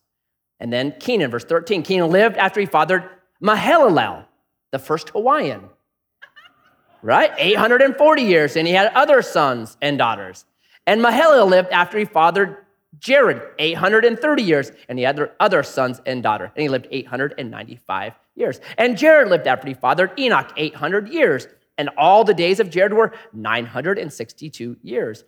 And 0.59 0.71
then 0.71 0.93
Kenan, 0.99 1.31
verse 1.31 1.43
13, 1.43 1.83
Kenan 1.83 2.09
lived 2.09 2.37
after 2.37 2.59
he 2.59 2.65
fathered 2.65 3.09
Mahalalel 3.43 4.25
the 4.71 4.79
first 4.79 5.09
Hawaiian, 5.09 5.69
right? 7.01 7.31
840 7.37 8.21
years, 8.21 8.55
and 8.55 8.67
he 8.67 8.73
had 8.73 8.91
other 8.93 9.21
sons 9.21 9.77
and 9.81 9.97
daughters. 9.97 10.45
And 10.87 11.01
Mahalalel 11.01 11.49
lived 11.49 11.71
after 11.71 11.97
he 11.97 12.05
fathered 12.05 12.57
Jared 12.99 13.41
830 13.59 14.43
years, 14.43 14.71
and 14.87 14.97
he 14.97 15.03
had 15.03 15.31
other 15.39 15.63
sons 15.63 15.99
and 16.05 16.23
daughters, 16.23 16.51
and 16.55 16.61
he 16.61 16.69
lived 16.69 16.87
895 16.91 18.13
years. 18.35 18.61
And 18.77 18.97
Jared 18.97 19.29
lived 19.29 19.47
after 19.47 19.67
he 19.67 19.73
fathered 19.73 20.17
Enoch 20.19 20.51
800 20.55 21.09
years, 21.09 21.47
and 21.77 21.89
all 21.97 22.23
the 22.23 22.33
days 22.33 22.59
of 22.59 22.69
Jared 22.69 22.93
were 22.93 23.13
962 23.33 24.77
years. 24.81 25.25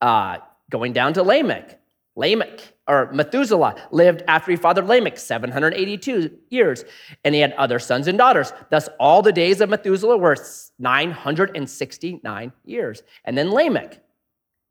Uh, 0.00 0.38
going 0.70 0.92
down 0.92 1.14
to 1.14 1.22
Lamech, 1.22 1.78
Lamech 2.18 2.74
or 2.88 3.10
Methuselah 3.12 3.76
lived 3.92 4.24
after 4.26 4.50
he 4.50 4.56
fathered 4.56 4.86
Lamech 4.86 5.18
782 5.18 6.36
years, 6.50 6.84
and 7.24 7.34
he 7.34 7.40
had 7.40 7.52
other 7.52 7.78
sons 7.78 8.08
and 8.08 8.18
daughters. 8.18 8.52
Thus, 8.70 8.88
all 8.98 9.22
the 9.22 9.32
days 9.32 9.60
of 9.60 9.70
Methuselah 9.70 10.18
were 10.18 10.36
969 10.78 12.52
years. 12.64 13.02
And 13.24 13.38
then 13.38 13.52
Lamech. 13.52 14.02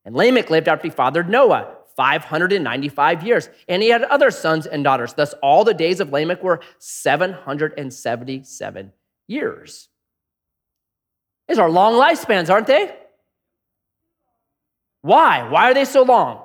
And 0.03 0.15
Lamech 0.15 0.49
lived 0.49 0.67
after 0.67 0.87
he 0.87 0.89
fathered 0.89 1.29
Noah 1.29 1.75
595 1.95 3.23
years, 3.23 3.49
and 3.67 3.81
he 3.81 3.89
had 3.89 4.03
other 4.03 4.29
sons 4.29 4.67
and 4.67 4.83
daughters. 4.83 5.13
Thus, 5.13 5.33
all 5.41 5.63
the 5.63 5.73
days 5.73 5.99
of 5.99 6.11
Lamech 6.11 6.43
were 6.43 6.59
777 6.79 8.91
years. 9.27 9.89
These 11.47 11.59
are 11.59 11.69
long 11.69 11.93
lifespans, 11.93 12.49
aren't 12.49 12.67
they? 12.67 12.93
Why? 15.01 15.47
Why 15.49 15.71
are 15.71 15.73
they 15.73 15.86
so 15.86 16.03
long? 16.03 16.43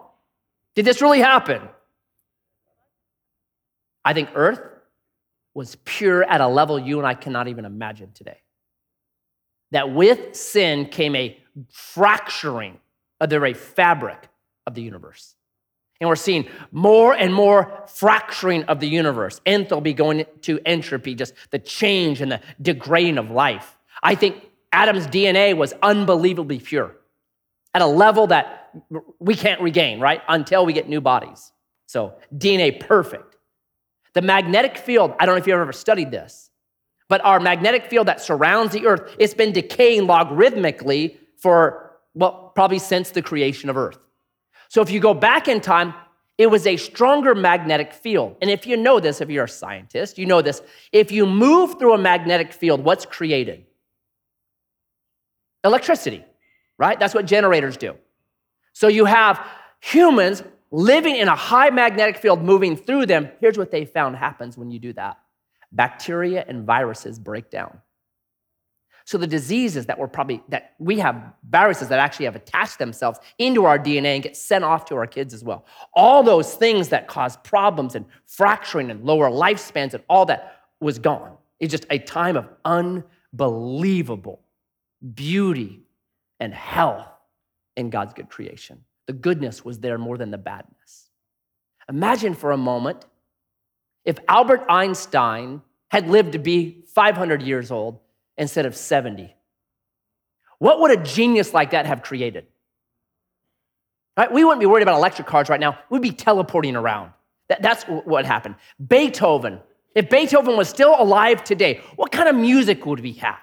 Did 0.75 0.85
this 0.85 1.03
really 1.03 1.21
happen? 1.21 1.63
I 4.05 4.15
think 4.15 4.31
earth 4.35 4.61
was 5.55 5.77
pure 5.85 6.23
at 6.25 6.41
a 6.41 6.49
level 6.49 6.79
you 6.79 6.99
and 6.99 7.07
I 7.07 7.15
cannot 7.15 7.49
even 7.49 7.65
imagine 7.65 8.13
today. 8.13 8.39
That 9.71 9.93
with 9.93 10.35
sin 10.37 10.87
came 10.87 11.15
a 11.15 11.39
fracturing 11.71 12.79
of 13.21 13.31
the 13.31 13.39
very 13.39 13.55
fabric 13.55 14.29
of 14.67 14.75
the 14.75 14.83
universe. 14.83 15.35
And 16.01 16.09
we're 16.09 16.17
seeing 16.17 16.49
more 16.73 17.15
and 17.15 17.33
more 17.33 17.85
fracturing 17.87 18.65
of 18.65 18.81
the 18.81 18.89
universe. 18.89 19.41
Enthalpy 19.47 19.95
going 19.95 20.27
to 20.43 20.59
entropy, 20.67 21.15
just 21.15 21.33
the 21.51 21.61
change 21.61 22.21
and 22.21 22.33
the 22.33 22.41
degrading 22.61 23.19
of 23.19 23.31
life. 23.31 23.79
I 24.03 24.17
think 24.17 24.49
Adam's 24.73 25.07
DNA 25.07 25.57
was 25.57 25.75
unbelievably 25.83 26.59
pure. 26.61 26.97
At 27.75 27.83
a 27.83 27.87
level 27.87 28.27
that 28.29 28.71
we 29.19 29.35
can't 29.35 29.61
regain, 29.61 30.01
right? 30.01 30.23
Until 30.29 30.67
we 30.67 30.73
get 30.73 30.89
new 30.89 31.01
bodies. 31.01 31.53
So 31.87 32.15
DNA 32.37 32.81
perfect. 32.81 33.37
The 34.15 34.23
magnetic 34.23 34.77
field, 34.77 35.15
I 35.19 35.27
don't 35.27 35.35
know 35.35 35.41
if 35.41 35.47
you've 35.47 35.59
ever 35.59 35.73
studied 35.73 36.11
this, 36.11 36.51
but 37.09 37.25
our 37.25 37.41
magnetic 37.41 37.87
field 37.87 38.09
that 38.09 38.21
surrounds 38.21 38.73
the 38.73 38.87
earth, 38.87 39.15
it's 39.19 39.35
been 39.35 39.53
decaying 39.53 40.03
logarithmically 40.03 41.17
for, 41.39 41.99
well, 42.15 42.53
probably 42.55 42.79
since 42.79 43.11
the 43.11 43.23
creation 43.23 43.71
of 43.71 43.77
earth. 43.77 43.99
So 44.69 44.81
if 44.81 44.91
you 44.91 45.01
go 45.01 45.15
back 45.15 45.49
in 45.49 45.61
time, 45.61 45.95
it 46.39 46.47
was 46.47 46.67
a 46.67 46.77
stronger 46.77 47.35
magnetic 47.35 47.93
field. 47.93 48.37
And 48.41 48.51
if 48.51 48.67
you 48.67 48.77
know 48.77 49.01
this, 49.01 49.21
if 49.21 49.29
you're 49.29 49.45
a 49.45 49.49
scientist, 49.49 50.19
you 50.19 50.27
know 50.27 50.41
this. 50.41 50.63
If 50.91 51.13
you 51.13 51.27
move 51.27 51.79
through 51.79 51.93
a 51.95 51.99
magnetic 51.99 52.53
field, 52.53 52.83
what's 52.83 53.05
created? 53.05 53.67
Electricity, 55.65 56.25
right? 56.83 56.99
That's 56.99 57.15
what 57.15 57.27
generators 57.27 57.77
do. 57.77 57.95
So 58.73 58.89
you 58.89 59.05
have 59.05 59.41
humans 59.79 60.43
living 60.73 61.15
in 61.15 61.29
a 61.29 61.37
high 61.37 61.71
magnetic 61.71 62.17
field 62.17 62.43
moving 62.43 62.77
through 62.77 63.07
them. 63.07 63.31
Here's 63.41 63.57
what 63.57 63.71
they 63.71 63.85
found 63.85 64.17
happens 64.17 64.59
when 64.59 64.73
you 64.73 64.81
do 64.81 64.93
that 64.95 65.17
bacteria 65.71 66.45
and 66.49 66.67
viruses 66.67 67.19
break 67.21 67.51
down. 67.51 67.79
So 69.05 69.17
the 69.17 69.29
diseases 69.29 69.87
that 69.87 69.99
we're 69.99 70.09
probably 70.09 70.43
that 70.49 70.75
we 70.81 70.99
have 70.99 71.17
viruses 71.49 71.89
that 71.89 72.01
actually 72.01 72.27
have 72.27 72.37
attached 72.37 72.79
themselves 72.81 73.21
into 73.39 73.65
our 73.65 73.79
DNA 73.79 74.15
and 74.17 74.23
get 74.23 74.37
sent 74.37 74.65
off 74.65 74.85
to 74.87 74.97
our 74.97 75.07
kids 75.07 75.33
as 75.33 75.45
well. 75.45 75.65
All 75.95 76.25
those 76.25 76.55
things 76.55 76.89
that 76.89 77.07
cause 77.07 77.37
problems 77.39 77.95
and 77.95 78.05
fracturing 78.27 78.91
and 78.91 79.05
lower 79.05 79.31
lifespans 79.31 79.95
and 79.95 80.03
all 80.09 80.27
that 80.27 80.63
was 80.81 80.99
gone. 80.99 81.37
It's 81.61 81.71
just 81.71 81.87
a 81.91 81.99
time 82.01 82.37
of 82.37 82.49
unbelievable 82.65 84.41
beauty 85.15 85.83
and 86.43 86.53
health 86.53 87.07
in 87.77 87.89
God's 87.89 88.15
good 88.15 88.29
creation. 88.29 88.83
The 89.07 89.13
goodness 89.13 89.65
was 89.65 89.79
there 89.79 89.97
more 89.97 90.19
than 90.19 90.33
the 90.33 90.39
badness. 90.39 91.09
Imagine 91.89 92.35
for 92.35 92.51
a 92.51 92.57
moment 92.57 93.05
if 94.05 94.19
Albert 94.27 94.65
Einstein 94.69 95.63
had 95.89 96.09
lived 96.09 96.33
to 96.33 96.41
be 96.41 96.83
500 96.95 97.43
years 97.43 97.71
old 97.71 98.01
instead 98.37 98.67
of 98.67 98.75
70. 98.75 99.33
What 100.59 100.81
would 100.81 100.91
a 100.91 100.97
genius 100.97 101.55
like 101.55 101.71
that 101.71 101.87
have 101.87 102.03
created? 102.03 102.47
Right? 104.17 104.33
We 104.33 104.43
wouldn't 104.43 104.61
be 104.61 104.67
worried 104.67 104.83
about 104.83 104.97
electric 104.97 105.29
cars 105.29 105.49
right 105.49 105.61
now. 105.61 105.79
We'd 105.91 106.03
be 106.03 106.11
teleporting 106.11 106.75
around. 106.75 107.13
That, 107.51 107.63
that's 107.63 107.85
what 107.85 108.27
happened. 108.27 108.57
Beethoven, 108.85 109.61
if 109.95 110.11
Beethoven 110.11 110.57
was 110.57 110.69
still 110.69 110.97
alive 110.99 111.45
today, 111.45 111.83
what 111.95 112.11
kind 112.11 112.29
of 112.29 112.35
music 112.35 112.85
would 112.85 112.99
we 112.99 113.13
have? 113.13 113.39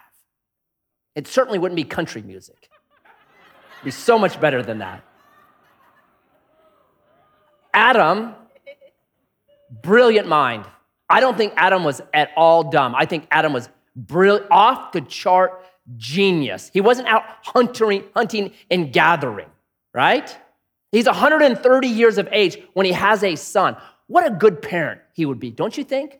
It 1.15 1.27
certainly 1.27 1.59
wouldn't 1.59 1.77
be 1.77 1.85
country 1.85 2.21
music. 2.21 2.69
Be 3.83 3.91
so 3.91 4.19
much 4.19 4.39
better 4.39 4.61
than 4.61 4.79
that. 4.79 5.03
Adam, 7.73 8.35
brilliant 9.81 10.27
mind. 10.27 10.65
I 11.09 11.19
don't 11.21 11.37
think 11.37 11.53
Adam 11.55 11.83
was 11.83 12.01
at 12.13 12.31
all 12.35 12.69
dumb. 12.69 12.93
I 12.95 13.05
think 13.05 13.27
Adam 13.31 13.53
was 13.53 13.69
brilliant, 13.95 14.47
off 14.51 14.91
the 14.91 15.01
chart 15.01 15.63
genius. 15.97 16.69
He 16.73 16.81
wasn't 16.81 17.07
out 17.07 17.23
hunting, 17.41 18.03
hunting 18.15 18.51
and 18.69 18.93
gathering, 18.93 19.49
right? 19.93 20.35
He's 20.91 21.05
130 21.05 21.87
years 21.87 22.17
of 22.17 22.27
age 22.31 22.57
when 22.73 22.85
he 22.85 22.91
has 22.91 23.23
a 23.23 23.35
son. 23.35 23.77
What 24.07 24.25
a 24.25 24.31
good 24.31 24.61
parent 24.61 25.01
he 25.13 25.25
would 25.25 25.39
be, 25.39 25.51
don't 25.51 25.77
you 25.77 25.83
think? 25.83 26.19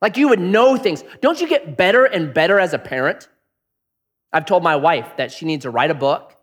Like 0.00 0.16
you 0.16 0.28
would 0.28 0.40
know 0.40 0.76
things. 0.76 1.02
Don't 1.20 1.40
you 1.40 1.48
get 1.48 1.76
better 1.76 2.04
and 2.04 2.32
better 2.32 2.58
as 2.60 2.72
a 2.72 2.78
parent? 2.78 3.28
I've 4.32 4.44
told 4.44 4.62
my 4.62 4.76
wife 4.76 5.16
that 5.16 5.32
she 5.32 5.46
needs 5.46 5.62
to 5.62 5.70
write 5.70 5.90
a 5.90 5.94
book, 5.94 6.37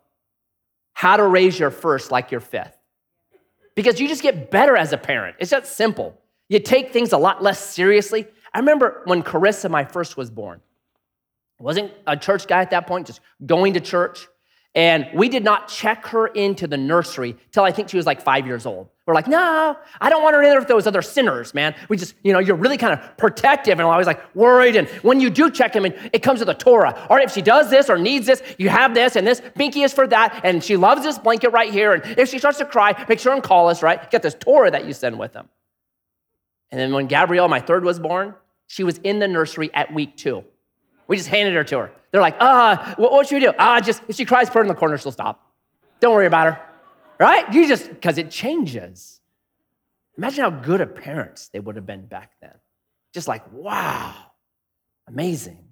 How 0.96 1.18
to 1.18 1.26
Raise 1.26 1.58
Your 1.58 1.70
First 1.70 2.10
Like 2.10 2.30
Your 2.30 2.40
Fifth. 2.40 2.74
Because 3.74 4.00
you 4.00 4.08
just 4.08 4.22
get 4.22 4.50
better 4.50 4.78
as 4.78 4.94
a 4.94 4.96
parent. 4.96 5.36
It's 5.38 5.50
that 5.50 5.66
simple. 5.66 6.18
You 6.48 6.58
take 6.58 6.90
things 6.90 7.12
a 7.12 7.18
lot 7.18 7.42
less 7.42 7.60
seriously. 7.60 8.26
I 8.54 8.60
remember 8.60 9.02
when 9.04 9.22
Carissa, 9.22 9.70
my 9.70 9.84
first, 9.84 10.16
was 10.16 10.30
born. 10.30 10.58
I 11.60 11.64
wasn't 11.64 11.92
a 12.06 12.16
church 12.16 12.46
guy 12.46 12.62
at 12.62 12.70
that 12.70 12.86
point, 12.86 13.08
just 13.08 13.20
going 13.44 13.74
to 13.74 13.80
church. 13.80 14.26
And 14.74 15.06
we 15.12 15.28
did 15.28 15.44
not 15.44 15.68
check 15.68 16.06
her 16.06 16.28
into 16.28 16.66
the 16.66 16.78
nursery 16.78 17.36
till 17.52 17.62
I 17.62 17.72
think 17.72 17.90
she 17.90 17.98
was 17.98 18.06
like 18.06 18.22
five 18.22 18.46
years 18.46 18.64
old. 18.64 18.88
We're 19.06 19.14
like, 19.14 19.28
no, 19.28 19.76
I 20.00 20.10
don't 20.10 20.24
want 20.24 20.34
to 20.34 20.40
in 20.40 20.46
there 20.46 20.58
with 20.58 20.66
those 20.66 20.88
other 20.88 21.00
sinners, 21.00 21.54
man. 21.54 21.76
We 21.88 21.96
just, 21.96 22.16
you 22.24 22.32
know, 22.32 22.40
you're 22.40 22.56
really 22.56 22.76
kind 22.76 22.92
of 22.92 23.16
protective 23.16 23.78
and 23.78 23.82
always 23.82 24.08
like 24.08 24.34
worried. 24.34 24.74
And 24.74 24.88
when 25.02 25.20
you 25.20 25.30
do 25.30 25.48
check 25.48 25.76
him 25.76 25.86
in, 25.86 25.94
it 26.12 26.24
comes 26.24 26.40
with 26.40 26.48
a 26.48 26.54
Torah. 26.54 27.06
Or 27.08 27.20
if 27.20 27.32
she 27.32 27.40
does 27.40 27.70
this 27.70 27.88
or 27.88 27.98
needs 27.98 28.26
this, 28.26 28.42
you 28.58 28.68
have 28.68 28.94
this 28.94 29.14
and 29.14 29.24
this. 29.24 29.40
Binky 29.40 29.84
is 29.84 29.92
for 29.92 30.08
that. 30.08 30.40
And 30.42 30.62
she 30.62 30.76
loves 30.76 31.04
this 31.04 31.18
blanket 31.18 31.50
right 31.50 31.72
here. 31.72 31.92
And 31.92 32.18
if 32.18 32.28
she 32.28 32.40
starts 32.40 32.58
to 32.58 32.64
cry, 32.64 33.04
make 33.08 33.20
sure 33.20 33.32
and 33.32 33.44
call 33.44 33.68
us, 33.68 33.80
right? 33.80 34.10
Get 34.10 34.22
this 34.22 34.34
Torah 34.34 34.72
that 34.72 34.86
you 34.86 34.92
send 34.92 35.16
with 35.20 35.32
them. 35.32 35.48
And 36.72 36.80
then 36.80 36.92
when 36.92 37.06
Gabrielle, 37.06 37.46
my 37.46 37.60
third, 37.60 37.84
was 37.84 38.00
born, 38.00 38.34
she 38.66 38.82
was 38.82 38.98
in 38.98 39.20
the 39.20 39.28
nursery 39.28 39.70
at 39.72 39.94
week 39.94 40.16
two. 40.16 40.44
We 41.06 41.16
just 41.16 41.28
handed 41.28 41.54
her 41.54 41.62
to 41.62 41.78
her. 41.78 41.92
They're 42.10 42.20
like, 42.20 42.36
ah, 42.40 42.94
what, 42.96 43.12
what 43.12 43.28
should 43.28 43.36
we 43.36 43.40
do? 43.40 43.52
Ah, 43.56 43.80
just, 43.80 44.02
if 44.08 44.16
she 44.16 44.24
cries, 44.24 44.48
put 44.48 44.56
her 44.56 44.62
in 44.62 44.66
the 44.66 44.74
corner, 44.74 44.98
she'll 44.98 45.12
stop. 45.12 45.52
Don't 46.00 46.12
worry 46.12 46.26
about 46.26 46.54
her. 46.54 46.60
Right? 47.18 47.52
You 47.52 47.66
just, 47.66 47.88
because 47.88 48.18
it 48.18 48.30
changes. 48.30 49.20
Imagine 50.18 50.44
how 50.44 50.50
good 50.50 50.80
of 50.80 50.94
parents 50.94 51.48
they 51.48 51.60
would 51.60 51.76
have 51.76 51.86
been 51.86 52.06
back 52.06 52.32
then. 52.40 52.54
Just 53.12 53.28
like, 53.28 53.50
wow, 53.52 54.14
amazing. 55.08 55.64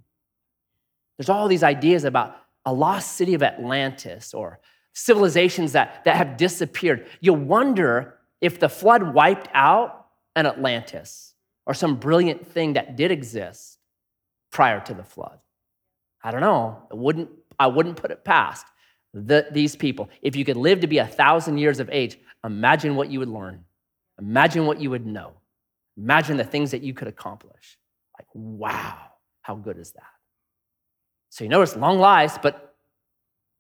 There's 1.17 1.29
all 1.29 1.49
these 1.49 1.63
ideas 1.63 2.05
about 2.05 2.37
a 2.65 2.73
lost 2.73 3.13
city 3.13 3.35
of 3.35 3.43
Atlantis 3.43 4.35
or 4.35 4.61
civilizations 4.93 5.73
that, 5.73 6.05
that 6.05 6.17
have 6.17 6.37
disappeared. 6.37 7.07
You 7.21 7.35
wonder 7.35 8.19
if 8.41 8.59
the 8.59 8.69
flood 8.69 9.15
wiped 9.15 9.49
out 9.53 10.07
an 10.37 10.47
Atlantis 10.47 11.35
or 11.67 11.75
some 11.75 11.97
brilliant 11.97 12.47
thing 12.47 12.75
that 12.75 12.97
did 12.97 13.11
exist 13.11 13.79
prior 14.51 14.81
to 14.81 14.95
the 14.95 15.05
flood. 15.05 15.39
I 16.23 16.31
don't 16.31 16.41
know. 16.41 16.83
I 16.91 16.95
wouldn't, 16.95 17.31
I 17.59 17.67
wouldn't 17.67 17.97
put 17.97 18.11
it 18.11 18.25
past 18.25 18.67
the, 19.15 19.47
these 19.53 19.77
people. 19.77 20.11
If 20.21 20.37
you 20.37 20.45
could 20.45 20.57
live 20.57 20.81
to 20.81 20.87
be 20.87 20.99
a 20.99 21.07
thousand 21.07 21.59
years 21.59 21.81
of 21.81 21.89
age, 21.91 22.19
imagine 22.45 22.97
what 22.97 23.11
you 23.11 23.21
would 23.21 23.29
learn. 23.29 23.65
Imagine 24.21 24.67
what 24.67 24.81
you 24.81 24.91
would 24.91 25.07
know. 25.07 25.33
Imagine 25.97 26.37
the 26.37 26.45
things 26.45 26.73
that 26.73 26.83
you 26.83 26.93
could 26.93 27.09
accomplish. 27.09 27.79
Like, 28.19 28.27
wow, 28.35 28.99
how 29.43 29.55
good 29.55 29.79
is 29.79 29.93
that? 29.93 30.03
So 31.31 31.45
you 31.45 31.51
notice 31.51 31.77
long 31.77 31.99
lives, 31.99 32.39
but 32.43 32.75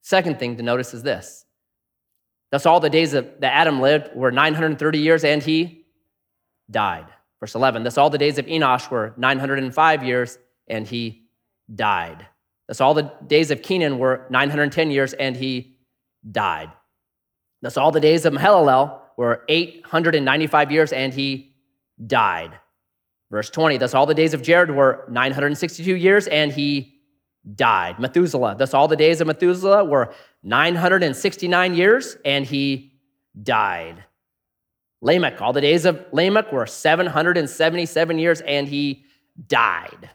second 0.02 0.38
thing 0.38 0.56
to 0.56 0.62
notice 0.62 0.92
is 0.92 1.02
this. 1.02 1.44
That's 2.50 2.66
all 2.66 2.80
the 2.80 2.90
days 2.90 3.12
that 3.12 3.38
Adam 3.42 3.80
lived 3.80 4.14
were 4.14 4.30
930 4.30 4.98
years 4.98 5.24
and 5.24 5.42
he 5.42 5.86
died. 6.70 7.06
Verse 7.40 7.54
11, 7.54 7.82
that's 7.82 7.98
all 7.98 8.10
the 8.10 8.18
days 8.18 8.38
of 8.38 8.46
Enosh 8.46 8.90
were 8.90 9.12
905 9.16 10.02
years, 10.02 10.38
and 10.66 10.86
he 10.86 11.26
died. 11.74 12.26
That's 12.68 12.80
all 12.80 12.94
the 12.94 13.12
days 13.26 13.50
of 13.50 13.62
Kenan 13.62 13.98
were 13.98 14.26
910 14.30 14.90
years, 14.90 15.12
and 15.12 15.36
he 15.36 15.76
died. 16.30 16.70
That's 17.62 17.76
all 17.76 17.90
the 17.90 18.00
days 18.00 18.24
of 18.24 18.32
Mahalalel 18.32 19.00
were 19.16 19.44
895 19.48 20.72
years, 20.72 20.92
and 20.92 21.12
he 21.12 21.54
died. 22.06 22.52
Verse 23.30 23.50
20, 23.50 23.78
that's 23.78 23.94
all 23.94 24.06
the 24.06 24.14
days 24.14 24.34
of 24.34 24.42
Jared 24.42 24.70
were 24.70 25.04
962 25.10 25.96
years, 25.96 26.26
and 26.26 26.52
he 26.52 27.00
died. 27.54 27.98
Methuselah, 27.98 28.56
that's 28.58 28.74
all 28.74 28.88
the 28.88 28.96
days 28.96 29.20
of 29.20 29.26
Methuselah 29.26 29.84
were 29.84 30.14
969 30.42 31.74
years, 31.74 32.16
and 32.24 32.46
he 32.46 32.94
died. 33.42 34.04
Lamech, 35.04 35.42
all 35.42 35.52
the 35.52 35.60
days 35.60 35.84
of 35.84 36.02
Lamech 36.12 36.50
were 36.50 36.66
777 36.66 38.18
years 38.18 38.40
and 38.40 38.66
he 38.66 39.04
died. 39.46 40.10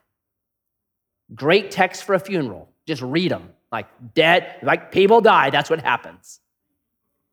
Great 1.35 1.71
text 1.71 2.03
for 2.03 2.15
a 2.15 2.19
funeral. 2.19 2.69
Just 2.87 3.01
read 3.01 3.31
them. 3.31 3.49
Like 3.71 3.87
dead, 4.15 4.55
like 4.63 4.91
people 4.91 5.21
die. 5.21 5.51
That's 5.51 5.69
what 5.69 5.81
happens. 5.81 6.39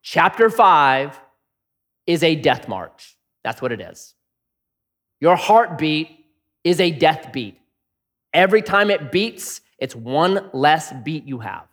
Chapter 0.03 0.49
five 0.49 1.19
is 2.05 2.23
a 2.23 2.35
death 2.35 2.67
march. 2.67 3.17
That's 3.43 3.61
what 3.61 3.71
it 3.71 3.81
is. 3.81 4.13
Your 5.19 5.35
heartbeat 5.35 6.09
is 6.63 6.79
a 6.79 6.91
death 6.91 7.31
beat. 7.31 7.57
Every 8.33 8.61
time 8.61 8.91
it 8.91 9.11
beats, 9.11 9.61
it's 9.79 9.95
one 9.95 10.49
less 10.53 10.93
beat 11.03 11.25
you 11.25 11.39
have. 11.39 11.65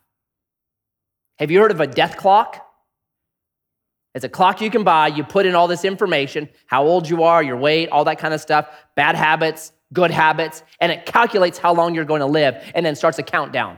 Have 1.37 1.51
you 1.51 1.59
heard 1.59 1.71
of 1.71 1.81
a 1.81 1.87
death 1.87 2.17
clock? 2.17 2.65
It's 4.15 4.23
a 4.23 4.29
clock 4.29 4.61
you 4.61 4.71
can 4.71 4.83
buy. 4.83 5.07
You 5.07 5.23
put 5.23 5.45
in 5.45 5.55
all 5.55 5.67
this 5.67 5.83
information 5.83 6.49
how 6.65 6.85
old 6.85 7.07
you 7.07 7.23
are, 7.23 7.43
your 7.43 7.57
weight, 7.57 7.89
all 7.89 8.05
that 8.05 8.17
kind 8.17 8.33
of 8.33 8.39
stuff, 8.39 8.69
bad 8.95 9.15
habits, 9.15 9.73
good 9.93 10.11
habits, 10.11 10.63
and 10.79 10.91
it 10.91 11.05
calculates 11.05 11.57
how 11.57 11.73
long 11.73 11.95
you're 11.95 12.05
going 12.05 12.21
to 12.21 12.25
live 12.25 12.63
and 12.73 12.85
then 12.85 12.95
starts 12.95 13.19
a 13.19 13.23
countdown. 13.23 13.77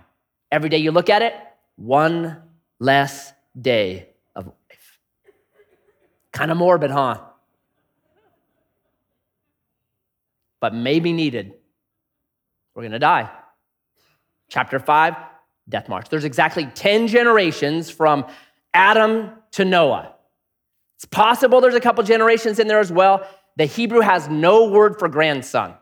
Every 0.51 0.69
day 0.69 0.77
you 0.77 0.91
look 0.91 1.09
at 1.09 1.21
it, 1.21 1.33
one 1.75 2.41
less 2.79 3.33
day 3.59 4.09
of 4.35 4.45
life. 4.45 4.99
Kind 6.31 6.51
of 6.51 6.57
morbid, 6.57 6.91
huh? 6.91 7.21
But 10.59 10.73
maybe 10.73 11.13
needed. 11.13 11.53
We're 12.73 12.83
going 12.83 12.91
to 12.93 12.99
die. 12.99 13.29
Chapter 14.49 14.79
5, 14.79 15.15
death 15.69 15.89
march. 15.89 16.09
There's 16.09 16.23
exactly 16.23 16.65
10 16.65 17.07
generations 17.07 17.89
from 17.89 18.25
Adam 18.73 19.31
to 19.51 19.65
Noah. 19.65 20.13
It's 20.95 21.05
possible 21.05 21.61
there's 21.61 21.75
a 21.75 21.79
couple 21.79 22.03
generations 22.03 22.59
in 22.59 22.67
there 22.67 22.79
as 22.79 22.91
well. 22.91 23.27
The 23.57 23.65
Hebrew 23.65 23.99
has 23.99 24.29
no 24.29 24.69
word 24.69 24.97
for 24.97 25.07
grandson. 25.07 25.75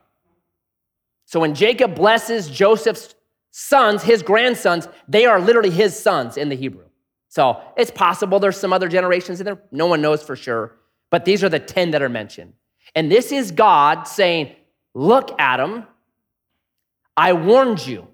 So 1.25 1.39
when 1.39 1.55
Jacob 1.55 1.95
blesses 1.95 2.49
Joseph's 2.49 3.15
sons, 3.51 4.03
his 4.03 4.21
grandsons, 4.21 4.87
they 5.07 5.25
are 5.25 5.39
literally 5.39 5.69
his 5.71 5.97
sons 5.97 6.37
in 6.37 6.49
the 6.49 6.55
Hebrew. 6.55 6.85
So 7.29 7.61
it's 7.75 7.91
possible 7.91 8.39
there's 8.39 8.59
some 8.59 8.71
other 8.71 8.87
generations 8.87 9.39
in 9.41 9.45
there. 9.45 9.59
No 9.71 9.87
one 9.87 10.01
knows 10.01 10.23
for 10.23 10.35
sure. 10.35 10.77
But 11.09 11.25
these 11.25 11.43
are 11.43 11.49
the 11.49 11.59
10 11.59 11.91
that 11.91 12.01
are 12.01 12.09
mentioned. 12.09 12.53
And 12.95 13.11
this 13.11 13.31
is 13.31 13.51
God 13.51 14.07
saying, 14.07 14.55
Look, 14.93 15.35
Adam, 15.37 15.85
I 17.17 17.33
warned 17.33 17.85
you. 17.85 18.07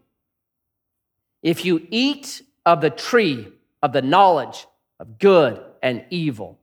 If 1.43 1.65
you 1.65 1.87
eat 1.91 2.41
of 2.65 2.81
the 2.81 2.89
tree 2.89 3.47
of 3.83 3.93
the 3.93 4.01
knowledge 4.01 4.65
of 4.99 5.19
good 5.19 5.63
and 5.83 6.05
evil, 6.09 6.59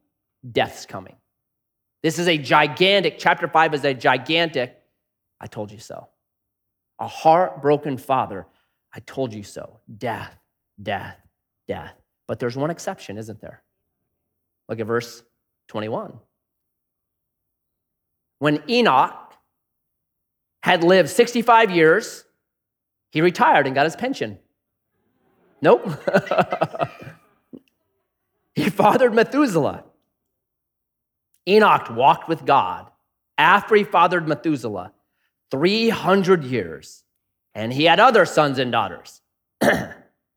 death's 0.51 0.87
coming. 0.87 1.17
This 2.03 2.19
is 2.19 2.29
a 2.29 2.39
gigantic, 2.39 3.19
chapter 3.19 3.49
five 3.49 3.75
is 3.75 3.85
a 3.85 3.95
gigantic, 3.95 4.77
I 5.41 5.47
told 5.47 5.73
you 5.73 5.79
so. 5.79 6.09
A 6.99 7.07
heartbroken 7.07 7.97
father, 7.97 8.47
I 8.95 9.01
told 9.01 9.33
you 9.33 9.43
so. 9.43 9.81
Death, 9.99 10.37
death, 10.83 11.17
death. 11.67 11.95
But 12.27 12.39
there's 12.39 12.57
one 12.57 12.71
exception, 12.71 13.19
isn't 13.19 13.41
there? 13.41 13.63
Look 14.69 14.81
at 14.81 14.87
verse 14.87 15.23
21. 15.69 16.19
When 18.39 18.63
Enoch 18.69 19.35
had 20.63 20.85
lived 20.85 21.09
65 21.09 21.71
years, 21.71 22.25
he 23.11 23.21
retired 23.21 23.67
and 23.67 23.75
got 23.75 23.87
his 23.87 23.97
pension. 23.97 24.39
Nope. 25.61 25.85
he 28.55 28.69
fathered 28.71 29.15
Methuselah. 29.15 29.85
Enoch 31.49 31.89
walked 31.91 32.29
with 32.29 32.45
God 32.45 32.91
after 33.39 33.75
he 33.75 33.85
fathered 33.85 34.29
Methuselah 34.29 34.93
300 35.51 36.45
years, 36.45 37.03
and 37.55 37.73
he 37.73 37.85
had 37.85 37.99
other 38.01 38.27
sons 38.27 38.59
and 38.59 38.73
daughters. 38.73 39.23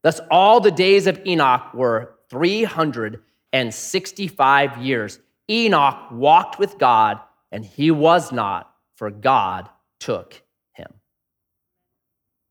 Thus, 0.03 0.19
all 0.31 0.59
the 0.59 0.71
days 0.71 1.05
of 1.07 1.25
Enoch 1.25 1.73
were 1.73 2.15
365 2.29 4.77
years. 4.77 5.19
Enoch 5.49 6.11
walked 6.11 6.59
with 6.59 6.77
God, 6.77 7.19
and 7.51 7.65
he 7.65 7.89
was 7.91 8.31
not, 8.31 8.71
for 8.95 9.11
God 9.11 9.67
took 9.99 10.41
him. 10.73 10.93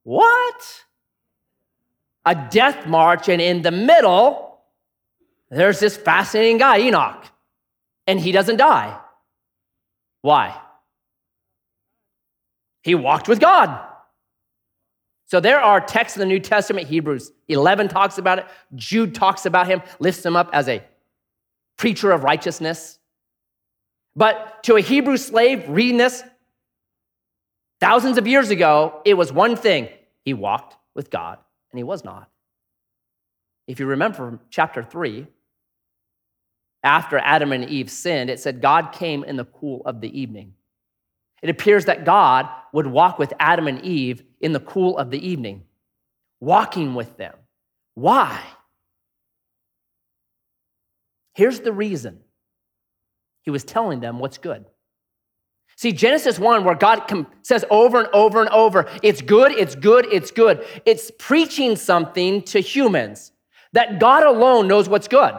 What? 0.02 0.84
A 2.24 2.34
death 2.50 2.86
march, 2.86 3.28
and 3.28 3.40
in 3.40 3.62
the 3.62 3.70
middle, 3.70 4.58
there's 5.50 5.78
this 5.80 5.96
fascinating 5.96 6.58
guy, 6.58 6.80
Enoch, 6.80 7.24
and 8.06 8.20
he 8.20 8.32
doesn't 8.32 8.58
die. 8.58 8.98
Why? 10.22 10.54
He 12.82 12.94
walked 12.94 13.28
with 13.28 13.40
God. 13.40 13.86
So 15.26 15.38
there 15.38 15.60
are 15.60 15.80
texts 15.80 16.16
in 16.16 16.20
the 16.20 16.26
New 16.26 16.40
Testament, 16.40 16.88
Hebrews 16.88 17.30
11 17.48 17.88
talks 17.88 18.18
about 18.18 18.40
it, 18.40 18.46
Jude 18.74 19.14
talks 19.14 19.46
about 19.46 19.68
him, 19.68 19.80
lifts 20.00 20.26
him 20.26 20.34
up 20.34 20.50
as 20.52 20.68
a 20.68 20.82
preacher 21.76 22.10
of 22.10 22.24
righteousness. 22.24 22.98
But 24.16 24.64
to 24.64 24.74
a 24.74 24.80
Hebrew 24.80 25.16
slave 25.16 25.68
reading 25.68 25.98
this 25.98 26.24
thousands 27.80 28.18
of 28.18 28.26
years 28.26 28.50
ago, 28.50 29.02
it 29.04 29.14
was 29.14 29.32
one 29.32 29.54
thing 29.54 29.88
he 30.24 30.34
walked 30.34 30.76
with 30.94 31.10
God, 31.10 31.38
and 31.70 31.78
he 31.78 31.84
was 31.84 32.04
not. 32.04 32.28
If 33.68 33.78
you 33.78 33.86
remember 33.86 34.16
from 34.16 34.40
chapter 34.50 34.82
3, 34.82 35.28
after 36.82 37.18
Adam 37.18 37.52
and 37.52 37.68
Eve 37.68 37.90
sinned, 37.90 38.30
it 38.30 38.40
said 38.40 38.60
God 38.60 38.92
came 38.92 39.22
in 39.22 39.36
the 39.36 39.44
cool 39.44 39.82
of 39.84 40.00
the 40.00 40.20
evening. 40.20 40.54
It 41.42 41.50
appears 41.50 41.86
that 41.86 42.04
God 42.04 42.48
would 42.72 42.86
walk 42.86 43.18
with 43.18 43.32
Adam 43.40 43.66
and 43.66 43.82
Eve 43.82 44.22
in 44.40 44.52
the 44.52 44.60
cool 44.60 44.98
of 44.98 45.10
the 45.10 45.26
evening, 45.26 45.64
walking 46.40 46.94
with 46.94 47.16
them. 47.16 47.34
Why? 47.94 48.40
Here's 51.34 51.60
the 51.60 51.72
reason 51.72 52.20
He 53.42 53.50
was 53.50 53.64
telling 53.64 54.00
them 54.00 54.18
what's 54.18 54.38
good. 54.38 54.66
See, 55.76 55.92
Genesis 55.92 56.38
1, 56.38 56.64
where 56.64 56.74
God 56.74 57.10
says 57.42 57.64
over 57.70 58.00
and 58.00 58.08
over 58.12 58.42
and 58.42 58.50
over, 58.50 58.86
it's 59.02 59.22
good, 59.22 59.52
it's 59.52 59.74
good, 59.74 60.04
it's 60.12 60.30
good. 60.30 60.62
It's 60.84 61.10
preaching 61.18 61.74
something 61.74 62.42
to 62.42 62.60
humans 62.60 63.32
that 63.72 63.98
God 63.98 64.24
alone 64.24 64.68
knows 64.68 64.90
what's 64.90 65.08
good. 65.08 65.32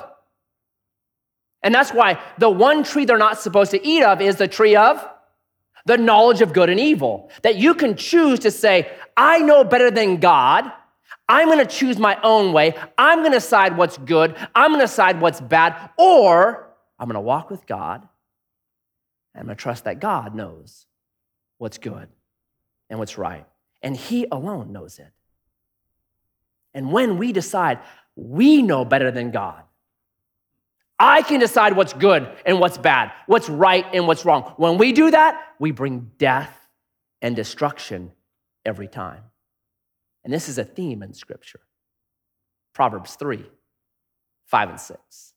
And 1.62 1.76
that's 1.76 1.94
why 1.94 2.20
the 2.40 2.50
one 2.50 2.84
tree 2.84 3.06
they're 3.06 3.20
not 3.20 3.40
supposed 3.40 3.70
to 3.70 3.86
eat 3.86 4.02
of 4.04 4.20
is 4.20 4.38
the 4.38 4.48
tree 4.48 4.76
of 4.76 5.08
the 5.86 5.98
knowledge 5.98 6.42
of 6.42 6.54
good 6.54 6.70
and 6.70 6.80
evil. 6.80 7.30
That 7.44 7.56
you 7.56 7.74
can 7.74 7.96
choose 7.96 8.40
to 8.40 8.52
say, 8.52 8.92
I 9.16 9.40
know 9.40 9.64
better 9.64 9.92
than 9.92 10.18
God. 10.18 10.72
I'm 11.28 11.48
going 11.48 11.60
to 11.60 11.66
choose 11.66 11.98
my 11.98 12.20
own 12.24 12.54
way. 12.54 12.76
I'm 12.98 13.20
going 13.20 13.32
to 13.32 13.38
decide 13.38 13.78
what's 13.78 13.98
good. 13.98 14.36
I'm 14.54 14.72
going 14.72 14.82
to 14.82 14.88
decide 14.88 15.22
what's 15.22 15.40
bad. 15.40 15.92
Or 15.98 16.68
I'm 17.00 17.08
going 17.08 17.16
to 17.16 17.22
walk 17.22 17.50
with 17.50 17.66
God. 17.66 18.08
I'm 19.36 19.46
going 19.46 19.56
to 19.56 19.62
trust 19.62 19.86
that 19.86 20.00
God 20.00 20.36
knows 20.36 20.86
what's 21.58 21.78
good 21.78 22.10
and 22.90 23.00
what's 23.00 23.18
right. 23.18 23.46
And 23.82 23.96
He 23.96 24.28
alone 24.32 24.74
knows 24.74 25.00
it. 25.00 25.12
And 26.74 26.92
when 26.92 27.18
we 27.18 27.32
decide 27.32 27.80
we 28.16 28.62
know 28.62 28.86
better 28.86 29.12
than 29.12 29.32
God, 29.32 29.64
I 31.02 31.24
can 31.24 31.40
decide 31.40 31.76
what's 31.76 31.94
good 31.94 32.30
and 32.46 32.60
what's 32.60 32.78
bad, 32.78 33.12
what's 33.26 33.50
right 33.50 33.88
and 33.92 34.06
what's 34.06 34.24
wrong. 34.24 34.54
When 34.58 34.78
we 34.78 34.94
do 34.94 35.10
that, 35.10 35.42
we 35.58 35.72
bring 35.72 36.12
death 36.20 36.56
and 37.24 37.36
destruction 37.36 38.12
every 38.66 38.88
time. 38.88 39.24
And 40.24 40.32
this 40.32 40.48
is 40.48 40.60
a 40.60 40.64
theme 40.64 41.02
in 41.02 41.14
Scripture 41.14 41.62
Proverbs 42.74 43.16
3 43.16 43.44
5 44.46 44.70
and 44.70 44.80
6. 44.80 45.34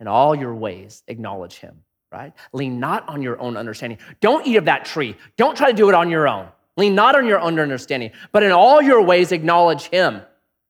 In 0.00 0.08
all 0.08 0.34
your 0.34 0.54
ways, 0.54 1.02
acknowledge 1.06 1.58
him, 1.58 1.82
right? 2.10 2.32
Lean 2.54 2.80
not 2.80 3.06
on 3.10 3.20
your 3.20 3.38
own 3.40 3.58
understanding. 3.58 3.98
Don't 4.22 4.46
eat 4.46 4.56
of 4.56 4.64
that 4.64 4.86
tree. 4.86 5.16
Don't 5.36 5.54
try 5.54 5.70
to 5.70 5.76
do 5.76 5.90
it 5.90 5.94
on 5.94 6.08
your 6.08 6.26
own. 6.26 6.48
Lean 6.78 6.94
not 6.94 7.14
on 7.14 7.26
your 7.26 7.40
own 7.40 7.58
understanding, 7.58 8.10
but 8.32 8.42
in 8.42 8.52
all 8.52 8.80
your 8.80 9.02
ways, 9.02 9.32
acknowledge 9.32 9.88
him, 9.88 10.22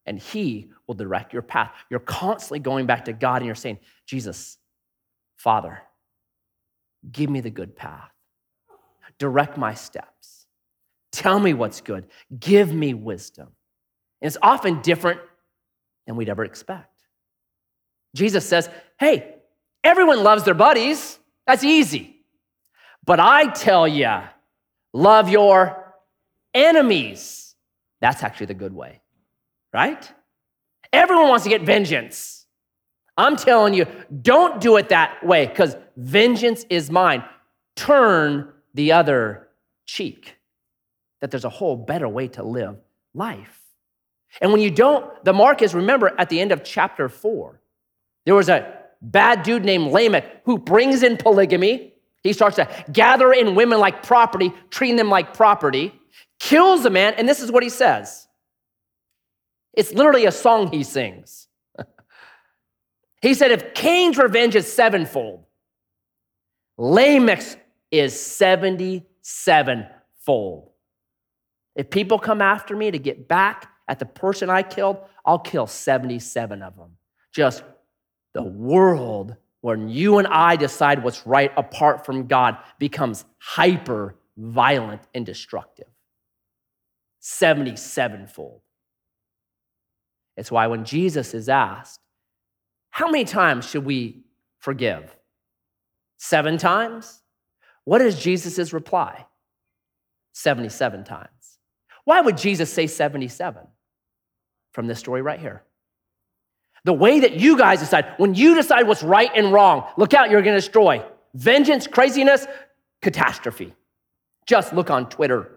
and 0.06 0.18
he 0.18 0.72
will 0.92 1.04
direct 1.04 1.32
your 1.32 1.42
path. 1.42 1.72
You're 1.88 2.00
constantly 2.00 2.58
going 2.58 2.86
back 2.86 3.06
to 3.06 3.12
God 3.12 3.36
and 3.36 3.46
you're 3.46 3.54
saying, 3.54 3.78
Jesus, 4.06 4.58
Father, 5.36 5.80
give 7.10 7.30
me 7.30 7.40
the 7.40 7.50
good 7.50 7.74
path. 7.74 8.10
Direct 9.18 9.56
my 9.56 9.74
steps. 9.74 10.46
Tell 11.10 11.38
me 11.38 11.54
what's 11.54 11.80
good. 11.80 12.06
Give 12.38 12.72
me 12.72 12.94
wisdom. 12.94 13.48
And 14.20 14.26
it's 14.26 14.36
often 14.42 14.82
different 14.82 15.20
than 16.06 16.16
we'd 16.16 16.28
ever 16.28 16.44
expect. 16.44 16.88
Jesus 18.14 18.46
says, 18.46 18.68
Hey, 18.98 19.36
everyone 19.82 20.22
loves 20.22 20.44
their 20.44 20.54
buddies. 20.54 21.18
That's 21.46 21.64
easy. 21.64 22.24
But 23.04 23.18
I 23.18 23.46
tell 23.48 23.88
you, 23.88 24.20
love 24.92 25.28
your 25.28 25.94
enemies. 26.54 27.54
That's 28.00 28.22
actually 28.22 28.46
the 28.46 28.54
good 28.54 28.74
way, 28.74 29.00
right? 29.72 30.12
Everyone 30.92 31.28
wants 31.28 31.44
to 31.44 31.50
get 31.50 31.62
vengeance. 31.62 32.46
I'm 33.16 33.36
telling 33.36 33.74
you, 33.74 33.86
don't 34.22 34.60
do 34.60 34.76
it 34.76 34.88
that 34.88 35.24
way 35.24 35.46
because 35.46 35.76
vengeance 35.96 36.64
is 36.70 36.90
mine. 36.90 37.24
Turn 37.76 38.52
the 38.74 38.92
other 38.92 39.48
cheek. 39.86 40.36
That 41.20 41.30
there's 41.30 41.44
a 41.44 41.50
whole 41.50 41.76
better 41.76 42.08
way 42.08 42.28
to 42.28 42.42
live 42.42 42.76
life. 43.14 43.60
And 44.40 44.50
when 44.50 44.60
you 44.60 44.70
don't, 44.70 45.24
the 45.24 45.32
mark 45.32 45.62
is 45.62 45.74
remember 45.74 46.12
at 46.18 46.28
the 46.30 46.40
end 46.40 46.52
of 46.52 46.64
chapter 46.64 47.08
four, 47.08 47.60
there 48.24 48.34
was 48.34 48.48
a 48.48 48.78
bad 49.02 49.42
dude 49.42 49.64
named 49.64 49.92
Lamech 49.92 50.42
who 50.44 50.58
brings 50.58 51.02
in 51.02 51.16
polygamy. 51.16 51.94
He 52.22 52.32
starts 52.32 52.56
to 52.56 52.68
gather 52.92 53.32
in 53.32 53.54
women 53.54 53.78
like 53.78 54.02
property, 54.02 54.52
treating 54.70 54.96
them 54.96 55.10
like 55.10 55.34
property, 55.34 55.92
kills 56.38 56.84
a 56.86 56.90
man, 56.90 57.14
and 57.18 57.28
this 57.28 57.40
is 57.40 57.50
what 57.50 57.62
he 57.62 57.68
says 57.68 58.26
it's 59.72 59.92
literally 59.92 60.26
a 60.26 60.32
song 60.32 60.70
he 60.70 60.82
sings. 60.82 61.48
he 63.22 63.34
said, 63.34 63.50
if 63.50 63.74
Cain's 63.74 64.18
revenge 64.18 64.54
is 64.54 64.70
sevenfold, 64.70 65.44
Lamech's 66.78 67.56
is 67.90 68.18
77 68.18 69.86
fold. 70.24 70.70
If 71.74 71.90
people 71.90 72.18
come 72.18 72.42
after 72.42 72.76
me 72.76 72.90
to 72.90 72.98
get 72.98 73.28
back 73.28 73.70
at 73.88 73.98
the 73.98 74.06
person 74.06 74.50
I 74.50 74.62
killed, 74.62 74.98
I'll 75.24 75.38
kill 75.38 75.66
77 75.66 76.62
of 76.62 76.76
them. 76.76 76.96
Just 77.32 77.62
the 78.34 78.42
world, 78.42 79.36
when 79.60 79.88
you 79.88 80.18
and 80.18 80.26
I 80.28 80.56
decide 80.56 81.02
what's 81.02 81.26
right 81.26 81.52
apart 81.56 82.04
from 82.04 82.26
God, 82.26 82.58
becomes 82.78 83.24
hyper 83.38 84.16
violent 84.36 85.02
and 85.14 85.24
destructive. 85.24 85.86
77 87.20 88.26
fold. 88.26 88.60
It's 90.36 90.50
why 90.50 90.66
when 90.66 90.84
Jesus 90.84 91.34
is 91.34 91.48
asked, 91.48 92.00
How 92.90 93.10
many 93.10 93.24
times 93.24 93.68
should 93.68 93.84
we 93.84 94.24
forgive? 94.58 95.14
Seven 96.18 96.58
times? 96.58 97.20
What 97.84 98.00
is 98.00 98.18
Jesus' 98.18 98.72
reply? 98.72 99.26
77 100.32 101.04
times. 101.04 101.58
Why 102.04 102.20
would 102.20 102.36
Jesus 102.36 102.72
say 102.72 102.86
77? 102.86 103.66
From 104.72 104.86
this 104.86 104.98
story 104.98 105.20
right 105.22 105.40
here. 105.40 105.62
The 106.84 106.92
way 106.92 107.20
that 107.20 107.34
you 107.34 107.56
guys 107.58 107.80
decide, 107.80 108.14
when 108.16 108.34
you 108.34 108.54
decide 108.54 108.88
what's 108.88 109.02
right 109.02 109.30
and 109.34 109.52
wrong, 109.52 109.86
look 109.96 110.14
out, 110.14 110.30
you're 110.30 110.42
gonna 110.42 110.56
destroy. 110.56 111.04
Vengeance, 111.34 111.86
craziness, 111.86 112.46
catastrophe. 113.00 113.74
Just 114.46 114.72
look 114.72 114.90
on 114.90 115.08
Twitter, 115.08 115.50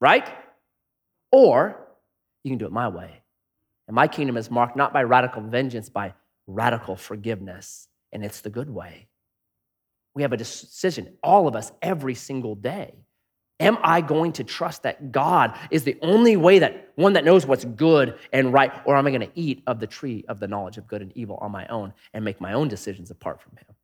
right? 0.00 0.28
Or 1.30 1.86
you 2.42 2.50
can 2.50 2.58
do 2.58 2.66
it 2.66 2.72
my 2.72 2.88
way. 2.88 3.19
And 3.90 3.96
my 3.96 4.06
kingdom 4.06 4.36
is 4.36 4.52
marked 4.52 4.76
not 4.76 4.92
by 4.92 5.02
radical 5.02 5.42
vengeance, 5.42 5.88
by 5.88 6.14
radical 6.46 6.94
forgiveness. 6.94 7.88
And 8.12 8.24
it's 8.24 8.40
the 8.40 8.48
good 8.48 8.70
way. 8.70 9.08
We 10.14 10.22
have 10.22 10.32
a 10.32 10.36
decision, 10.36 11.16
all 11.24 11.48
of 11.48 11.56
us, 11.56 11.72
every 11.82 12.14
single 12.14 12.54
day. 12.54 12.94
Am 13.58 13.76
I 13.82 14.00
going 14.00 14.34
to 14.34 14.44
trust 14.44 14.84
that 14.84 15.10
God 15.10 15.58
is 15.72 15.82
the 15.82 15.98
only 16.02 16.36
way 16.36 16.60
that 16.60 16.92
one 16.94 17.14
that 17.14 17.24
knows 17.24 17.46
what's 17.46 17.64
good 17.64 18.16
and 18.32 18.52
right, 18.52 18.70
or 18.84 18.96
am 18.96 19.08
I 19.08 19.10
going 19.10 19.28
to 19.28 19.32
eat 19.34 19.64
of 19.66 19.80
the 19.80 19.88
tree 19.88 20.24
of 20.28 20.38
the 20.38 20.46
knowledge 20.46 20.78
of 20.78 20.86
good 20.86 21.02
and 21.02 21.10
evil 21.16 21.38
on 21.40 21.50
my 21.50 21.66
own 21.66 21.92
and 22.14 22.24
make 22.24 22.40
my 22.40 22.52
own 22.52 22.68
decisions 22.68 23.10
apart 23.10 23.42
from 23.42 23.56
Him? 23.56 23.74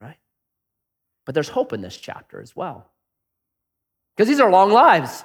Right? 0.00 0.18
But 1.26 1.34
there's 1.34 1.48
hope 1.48 1.72
in 1.72 1.80
this 1.80 1.96
chapter 1.96 2.40
as 2.40 2.54
well. 2.54 2.92
Because 4.16 4.28
these 4.28 4.38
are 4.38 4.52
long 4.52 4.70
lives. 4.70 5.24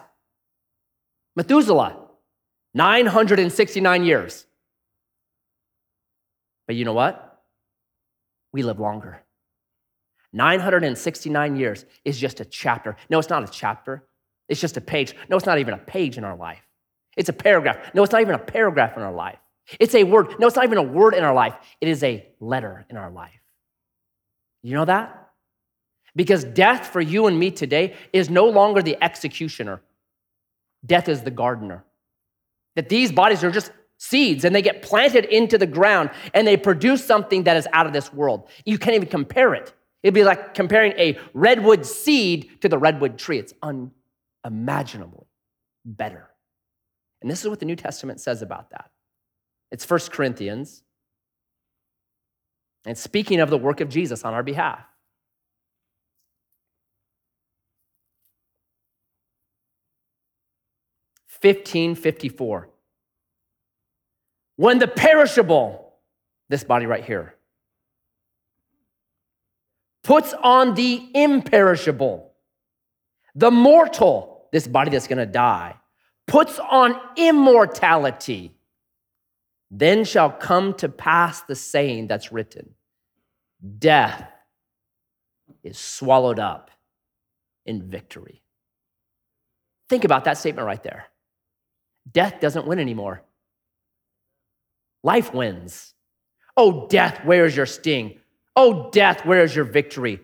Methuselah, 1.35 2.02
969 2.73 4.03
years. 4.03 4.45
But 6.65 6.75
you 6.75 6.85
know 6.85 6.93
what? 6.93 7.41
We 8.51 8.63
live 8.63 8.79
longer. 8.79 9.21
969 10.31 11.55
years 11.55 11.85
is 12.03 12.17
just 12.17 12.39
a 12.39 12.45
chapter. 12.45 12.95
No, 13.09 13.19
it's 13.19 13.29
not 13.29 13.43
a 13.43 13.51
chapter. 13.51 14.03
It's 14.49 14.59
just 14.59 14.77
a 14.77 14.81
page. 14.81 15.15
No, 15.29 15.37
it's 15.37 15.45
not 15.45 15.59
even 15.59 15.73
a 15.73 15.77
page 15.77 16.17
in 16.17 16.23
our 16.23 16.35
life. 16.35 16.61
It's 17.15 17.29
a 17.29 17.33
paragraph. 17.33 17.93
No, 17.93 18.03
it's 18.03 18.11
not 18.11 18.21
even 18.21 18.35
a 18.35 18.39
paragraph 18.39 18.97
in 18.97 19.03
our 19.03 19.13
life. 19.13 19.37
It's 19.79 19.95
a 19.95 20.03
word. 20.03 20.39
No, 20.39 20.47
it's 20.47 20.55
not 20.55 20.65
even 20.65 20.79
a 20.79 20.83
word 20.83 21.13
in 21.13 21.23
our 21.23 21.33
life. 21.33 21.55
It 21.79 21.87
is 21.87 22.03
a 22.03 22.27
letter 22.39 22.85
in 22.89 22.97
our 22.97 23.11
life. 23.11 23.39
You 24.63 24.75
know 24.75 24.85
that? 24.85 25.29
Because 26.15 26.43
death 26.43 26.87
for 26.87 27.01
you 27.01 27.27
and 27.27 27.37
me 27.37 27.51
today 27.51 27.95
is 28.11 28.29
no 28.29 28.47
longer 28.47 28.81
the 28.81 28.97
executioner, 29.01 29.81
death 30.85 31.09
is 31.09 31.21
the 31.21 31.31
gardener. 31.31 31.83
That 32.75 32.89
these 32.89 33.11
bodies 33.11 33.43
are 33.43 33.51
just 33.51 33.71
seeds 33.97 34.43
and 34.43 34.53
they 34.53 34.61
get 34.61 34.81
planted 34.81 35.25
into 35.25 35.57
the 35.57 35.67
ground 35.67 36.09
and 36.33 36.45
they 36.45 36.57
produce 36.57 37.05
something 37.05 37.43
that 37.43 37.55
is 37.55 37.67
out 37.71 37.85
of 37.85 37.93
this 37.93 38.11
world. 38.11 38.49
You 38.65 38.77
can't 38.77 38.95
even 38.95 39.07
compare 39.07 39.53
it. 39.53 39.73
It'd 40.01 40.13
be 40.13 40.25
like 40.25 40.53
comparing 40.53 40.91
a 40.93 41.17
redwood 41.33 41.85
seed 41.85 42.61
to 42.61 42.69
the 42.69 42.77
redwood 42.77 43.17
tree. 43.17 43.39
It's 43.39 43.53
unimaginably 44.43 45.27
better. 45.85 46.29
And 47.21 47.31
this 47.31 47.41
is 47.41 47.49
what 47.49 47.59
the 47.59 47.65
New 47.65 47.77
Testament 47.77 48.19
says 48.19 48.41
about 48.41 48.71
that. 48.71 48.91
It's 49.71 49.85
First 49.85 50.11
Corinthians. 50.11 50.83
And 52.85 52.97
speaking 52.97 53.39
of 53.39 53.49
the 53.49 53.57
work 53.57 53.79
of 53.79 53.87
Jesus 53.87 54.25
on 54.25 54.33
our 54.33 54.43
behalf. 54.43 54.83
Fifteen 61.43 61.95
fifty 61.95 62.29
four. 62.29 62.69
When 64.55 64.79
the 64.79 64.87
perishable, 64.87 65.93
this 66.47 66.63
body 66.63 66.85
right 66.85 67.03
here, 67.03 67.35
puts 70.05 70.33
on 70.41 70.73
the 70.75 71.05
imperishable. 71.13 72.31
The 73.35 73.51
mortal, 73.51 74.47
this 74.53 74.69
body 74.69 74.91
that's 74.91 75.07
gonna 75.07 75.25
die, 75.25 75.75
puts 76.27 76.59
on 76.59 76.95
immortality. 77.17 78.55
Then 79.69 80.05
shall 80.05 80.29
come 80.31 80.73
to 80.75 80.87
pass 80.87 81.41
the 81.41 81.55
saying 81.55 82.07
that's 82.07 82.31
written 82.31 82.73
Death 83.79 84.31
is 85.61 85.77
swallowed 85.77 86.39
up 86.39 86.71
in 87.65 87.89
victory. 87.89 88.41
Think 89.89 90.05
about 90.05 90.23
that 90.23 90.37
statement 90.37 90.65
right 90.65 90.81
there. 90.81 91.07
Death 92.11 92.39
doesn't 92.39 92.67
win 92.67 92.79
anymore. 92.79 93.23
Life 95.03 95.33
wins. 95.33 95.93
Oh, 96.55 96.87
death, 96.87 97.25
where 97.25 97.45
is 97.45 97.55
your 97.55 97.65
sting? 97.65 98.19
Oh, 98.55 98.89
death, 98.91 99.25
where 99.25 99.43
is 99.43 99.55
your 99.55 99.65
victory? 99.65 100.21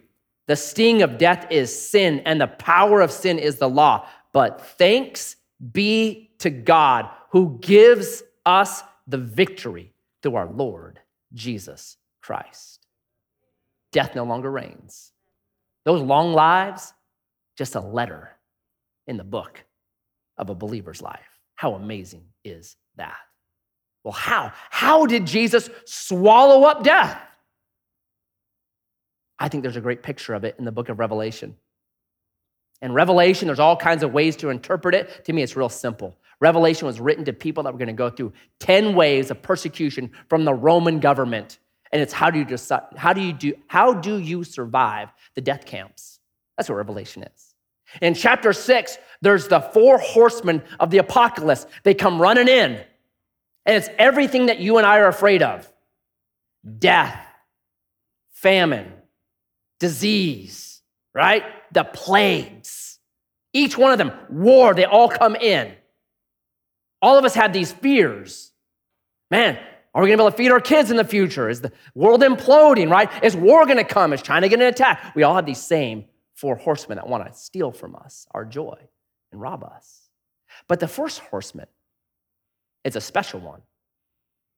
The 0.47 0.55
sting 0.55 1.01
of 1.01 1.17
death 1.17 1.47
is 1.51 1.89
sin, 1.89 2.21
and 2.25 2.39
the 2.39 2.47
power 2.47 3.01
of 3.01 3.11
sin 3.11 3.39
is 3.39 3.57
the 3.57 3.69
law. 3.69 4.07
But 4.33 4.61
thanks 4.61 5.35
be 5.71 6.31
to 6.39 6.49
God 6.49 7.09
who 7.31 7.59
gives 7.61 8.23
us 8.45 8.83
the 9.07 9.17
victory 9.17 9.93
through 10.21 10.35
our 10.35 10.49
Lord 10.49 10.99
Jesus 11.33 11.97
Christ. 12.21 12.85
Death 13.91 14.15
no 14.15 14.23
longer 14.23 14.51
reigns. 14.51 15.11
Those 15.85 16.01
long 16.01 16.33
lives, 16.33 16.93
just 17.57 17.75
a 17.75 17.79
letter 17.79 18.29
in 19.07 19.17
the 19.17 19.23
book 19.23 19.63
of 20.37 20.49
a 20.49 20.55
believer's 20.55 21.01
life. 21.01 21.38
How 21.59 21.73
amazing 21.73 22.23
is 22.45 22.77
that? 22.95 23.17
Well, 24.05 24.13
how? 24.13 24.53
How 24.69 25.05
did 25.05 25.27
Jesus 25.27 25.69
swallow 25.83 26.63
up 26.63 26.85
death? 26.85 27.21
I 29.37 29.49
think 29.49 29.63
there's 29.63 29.75
a 29.75 29.81
great 29.81 30.01
picture 30.01 30.33
of 30.33 30.45
it 30.45 30.55
in 30.57 30.63
the 30.63 30.71
book 30.71 30.87
of 30.87 30.99
Revelation. 30.99 31.57
In 32.81 32.93
Revelation, 32.93 33.47
there's 33.47 33.59
all 33.59 33.75
kinds 33.75 34.03
of 34.03 34.13
ways 34.13 34.37
to 34.37 34.51
interpret 34.51 34.95
it. 34.95 35.25
To 35.25 35.33
me, 35.33 35.41
it's 35.41 35.57
real 35.57 35.67
simple. 35.67 36.15
Revelation 36.39 36.87
was 36.87 37.01
written 37.01 37.25
to 37.25 37.33
people 37.33 37.63
that 37.63 37.73
were 37.73 37.77
going 37.77 37.87
to 37.87 37.93
go 37.93 38.09
through 38.09 38.31
10 38.61 38.95
waves 38.95 39.29
of 39.29 39.41
persecution 39.41 40.11
from 40.29 40.45
the 40.45 40.53
Roman 40.53 41.01
government. 41.01 41.59
And 41.91 42.01
it's 42.01 42.13
how 42.13 42.31
do 42.31 42.39
you 42.39 42.45
decide, 42.45 42.83
how 42.95 43.11
do 43.11 43.19
you 43.19 43.33
do, 43.33 43.53
how 43.67 43.91
do 43.91 44.17
you 44.17 44.45
survive 44.45 45.09
the 45.35 45.41
death 45.41 45.65
camps? 45.65 46.21
That's 46.55 46.69
what 46.69 46.75
Revelation 46.75 47.23
is. 47.23 47.48
In 48.01 48.13
chapter 48.13 48.53
six, 48.53 48.97
there's 49.21 49.47
the 49.47 49.59
four 49.59 49.97
horsemen 49.97 50.61
of 50.79 50.89
the 50.91 50.99
apocalypse. 50.99 51.65
They 51.83 51.93
come 51.93 52.21
running 52.21 52.47
in, 52.47 52.83
and 53.65 53.77
it's 53.77 53.89
everything 53.97 54.47
that 54.47 54.59
you 54.59 54.77
and 54.77 54.85
I 54.85 54.99
are 54.99 55.07
afraid 55.07 55.41
of 55.41 55.71
death, 56.77 57.19
famine, 58.31 58.91
disease, 59.79 60.81
right? 61.13 61.43
The 61.71 61.83
plagues. 61.83 62.99
Each 63.53 63.77
one 63.77 63.91
of 63.91 63.97
them, 63.97 64.11
war, 64.29 64.73
they 64.73 64.85
all 64.85 65.09
come 65.09 65.35
in. 65.35 65.73
All 67.01 67.17
of 67.17 67.25
us 67.25 67.33
have 67.33 67.53
these 67.53 67.71
fears. 67.71 68.51
Man, 69.31 69.57
are 69.93 70.03
we 70.03 70.09
gonna 70.09 70.17
be 70.17 70.23
able 70.23 70.31
to 70.31 70.37
feed 70.37 70.51
our 70.51 70.61
kids 70.61 70.91
in 70.91 70.97
the 70.97 71.03
future? 71.03 71.49
Is 71.49 71.61
the 71.61 71.71
world 71.95 72.21
imploding, 72.21 72.91
right? 72.91 73.09
Is 73.23 73.35
war 73.35 73.65
gonna 73.65 73.83
come? 73.83 74.13
Is 74.13 74.21
China 74.21 74.47
gonna 74.47 74.67
attack? 74.67 75.13
We 75.15 75.23
all 75.23 75.35
have 75.35 75.45
these 75.45 75.61
same 75.61 76.05
four 76.39 76.55
horsemen 76.55 76.95
that 76.95 77.07
wanna 77.07 77.33
steal 77.33 77.71
from 77.71 77.95
us 77.95 78.25
our 78.31 78.45
joy 78.45 78.77
and 79.31 79.41
rob 79.41 79.63
us. 79.63 80.09
But 80.67 80.79
the 80.79 80.87
first 80.87 81.19
horseman 81.19 81.67
is 82.83 82.95
a 82.95 83.01
special 83.01 83.39
one 83.39 83.61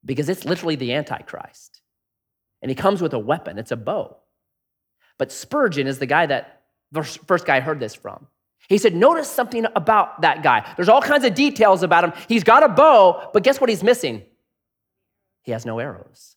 because 0.06 0.30
it's 0.30 0.46
literally 0.46 0.76
the 0.76 0.94
Antichrist. 0.94 1.82
And 2.62 2.70
he 2.70 2.76
comes 2.76 3.02
with 3.02 3.14
a 3.14 3.20
weapon, 3.20 3.58
it's 3.58 3.72
a 3.72 3.76
bow. 3.76 4.18
But 5.18 5.32
Spurgeon 5.32 5.88
is 5.88 6.00
the 6.00 6.06
guy 6.06 6.28
that 6.28 6.62
the 6.92 7.04
first 7.04 7.46
guy 7.46 7.60
heard 7.60 7.80
this 7.80 7.96
from. 7.96 8.28
He 8.70 8.78
said, 8.78 8.94
Notice 8.94 9.30
something 9.30 9.66
about 9.76 10.22
that 10.22 10.44
guy. 10.44 10.72
There's 10.76 10.90
all 10.90 11.02
kinds 11.02 11.26
of 11.26 11.34
details 11.34 11.84
about 11.84 12.04
him. 12.04 12.14
He's 12.28 12.44
got 12.44 12.64
a 12.64 12.70
bow, 12.70 13.30
but 13.34 13.44
guess 13.44 13.60
what 13.60 13.70
he's 13.70 13.84
missing? 13.84 14.24
He 15.42 15.52
has 15.52 15.66
no 15.66 15.80
arrows. 15.80 16.36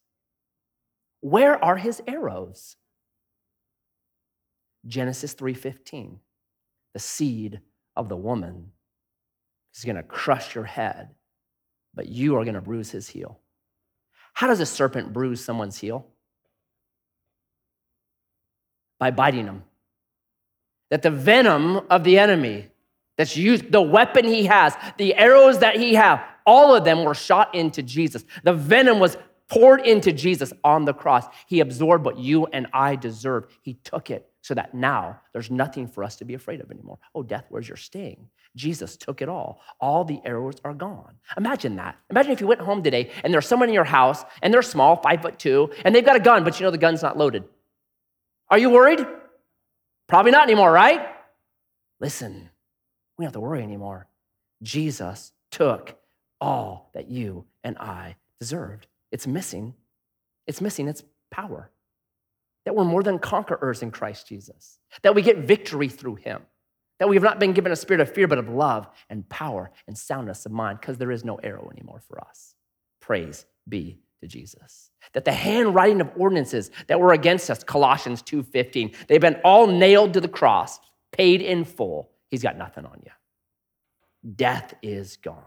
Where 1.21 1.63
are 1.63 1.77
his 1.77 2.03
arrows? 2.07 2.77
Genesis 4.87 5.35
3:15. 5.35 6.21
The 6.93 7.01
seed 7.01 7.61
of 7.97 8.09
the 8.09 8.17
woman 8.17 8.73
is 9.75 9.85
going 9.85 9.97
to 9.97 10.03
crush 10.03 10.55
your 10.55 10.65
head, 10.65 11.15
but 11.93 12.09
you 12.09 12.37
are 12.37 12.45
going 12.45 12.55
to 12.55 12.61
bruise 12.61 12.91
his 12.91 13.09
heel. 13.09 13.41
How 14.35 14.47
does 14.47 14.61
a 14.61 14.67
serpent 14.67 15.13
bruise 15.13 15.45
someone's 15.45 15.79
heel? 15.79 16.15
by 18.99 19.11
biting 19.11 19.45
him. 19.45 19.63
That 20.91 21.03
the 21.03 21.11
venom 21.11 21.83
of 21.91 22.05
the 22.05 22.19
enemy 22.19 22.69
that's 23.19 23.37
used, 23.37 23.71
the 23.71 23.83
weapon 23.83 24.25
he 24.25 24.47
has, 24.47 24.75
the 24.97 25.15
arrows 25.15 25.59
that 25.59 25.77
he 25.77 25.95
have, 25.95 26.25
all 26.47 26.75
of 26.75 26.85
them 26.85 27.05
were 27.05 27.15
shot 27.15 27.55
into 27.55 27.83
Jesus. 27.83 28.25
The 28.45 28.53
venom 28.53 29.01
was 29.01 29.17
poured 29.49 29.81
into 29.83 30.13
Jesus 30.13 30.53
on 30.63 30.85
the 30.85 30.95
cross. 30.95 31.27
He 31.47 31.61
absorbed 31.61 32.05
what 32.05 32.19
you 32.19 32.47
and 32.47 32.67
I 32.73 32.97
deserve. 32.97 33.47
He 33.61 33.75
took 33.75 34.11
it 34.11 34.27
so 34.45 34.53
that 34.53 34.75
now 34.75 35.19
there's 35.33 35.51
nothing 35.51 35.89
for 35.89 36.05
us 36.05 36.17
to 36.17 36.25
be 36.27 36.35
afraid 36.35 36.61
of 36.61 36.71
anymore. 36.71 36.99
Oh, 37.15 37.23
death, 37.23 37.47
where's 37.49 37.67
your 37.67 37.79
sting? 37.79 38.29
Jesus 38.55 38.95
took 38.95 39.23
it 39.23 39.29
all. 39.31 39.63
All 39.81 40.05
the 40.05 40.21
arrows 40.23 40.57
are 40.67 40.75
gone. 40.75 41.15
Imagine 41.39 41.77
that. 41.77 41.97
Imagine 42.11 42.33
if 42.33 42.43
you 42.43 42.47
went 42.47 42.61
home 42.61 42.83
today 42.83 43.11
and 43.25 43.33
there's 43.33 43.49
someone 43.49 43.71
in 43.71 43.75
your 43.75 43.85
house 43.85 44.23
and 44.43 44.53
they're 44.53 44.61
small, 44.61 44.97
five 44.97 45.23
foot 45.23 45.39
two, 45.39 45.71
and 45.83 45.95
they've 45.95 46.05
got 46.05 46.17
a 46.17 46.21
gun, 46.21 46.45
but 46.45 46.61
you 46.61 46.65
know 46.65 46.71
the 46.71 46.77
gun's 46.77 47.03
not 47.03 47.17
loaded. 47.17 47.45
Are 48.51 48.59
you 48.59 48.69
worried? 48.69 49.07
Probably 50.09 50.31
not 50.31 50.43
anymore, 50.43 50.71
right? 50.71 51.09
Listen, 51.99 52.51
we 53.17 53.23
don't 53.23 53.29
have 53.29 53.33
to 53.33 53.41
worry 53.41 53.63
anymore. 53.63 54.09
Jesus 54.63 55.33
took 55.51 55.97
all 56.39 56.91
that 56.93 57.09
you 57.09 57.47
and 57.63 57.79
I 57.79 58.17
deserved. 58.39 58.89
It's 59.11 59.27
missing. 59.27 59.73
It's 60.47 60.61
missing 60.61 60.87
its 60.87 61.03
power. 61.31 61.71
That 62.65 62.75
we're 62.75 62.85
more 62.85 63.03
than 63.03 63.19
conquerors 63.19 63.83
in 63.83 63.91
Christ 63.91 64.27
Jesus. 64.29 64.79
That 65.03 65.15
we 65.15 65.23
get 65.23 65.39
victory 65.39 65.89
through 65.89 66.17
him. 66.17 66.43
That 66.99 67.09
we 67.09 67.17
have 67.17 67.23
not 67.23 67.41
been 67.41 67.53
given 67.53 67.73
a 67.73 67.77
spirit 67.77 68.01
of 68.01 68.13
fear, 68.13 68.29
but 68.29 68.39
of 68.39 68.49
love 68.49 68.89
and 69.11 69.29
power 69.29 69.71
and 69.87 69.99
soundness 69.99 70.47
of 70.47 70.53
mind, 70.53 70.81
because 70.81 70.97
there 70.97 71.11
is 71.11 71.25
no 71.25 71.37
arrow 71.37 71.69
anymore 71.71 72.01
for 72.01 72.21
us. 72.21 72.55
Praise 73.01 73.47
be 73.69 74.01
to 74.21 74.29
Jesus. 74.29 74.91
That 75.13 75.25
the 75.25 75.33
handwriting 75.33 76.01
of 76.01 76.11
ordinances 76.17 76.71
that 76.87 77.01
were 77.01 77.13
against 77.13 77.51
us, 77.51 77.65
Colossians 77.65 78.23
2:15, 78.23 78.95
they've 79.09 79.21
been 79.21 79.41
all 79.45 79.67
nailed 79.67 80.15
to 80.15 80.21
the 80.21 80.29
cross, 80.29 80.79
paid 81.13 81.43
in 81.43 81.65
full. 81.65 82.11
He's 82.31 82.43
got 82.43 82.57
nothing 82.57 82.87
on 82.87 83.03
you. 83.05 83.13
Death 84.37 84.75
is 84.83 85.17
gone. 85.19 85.45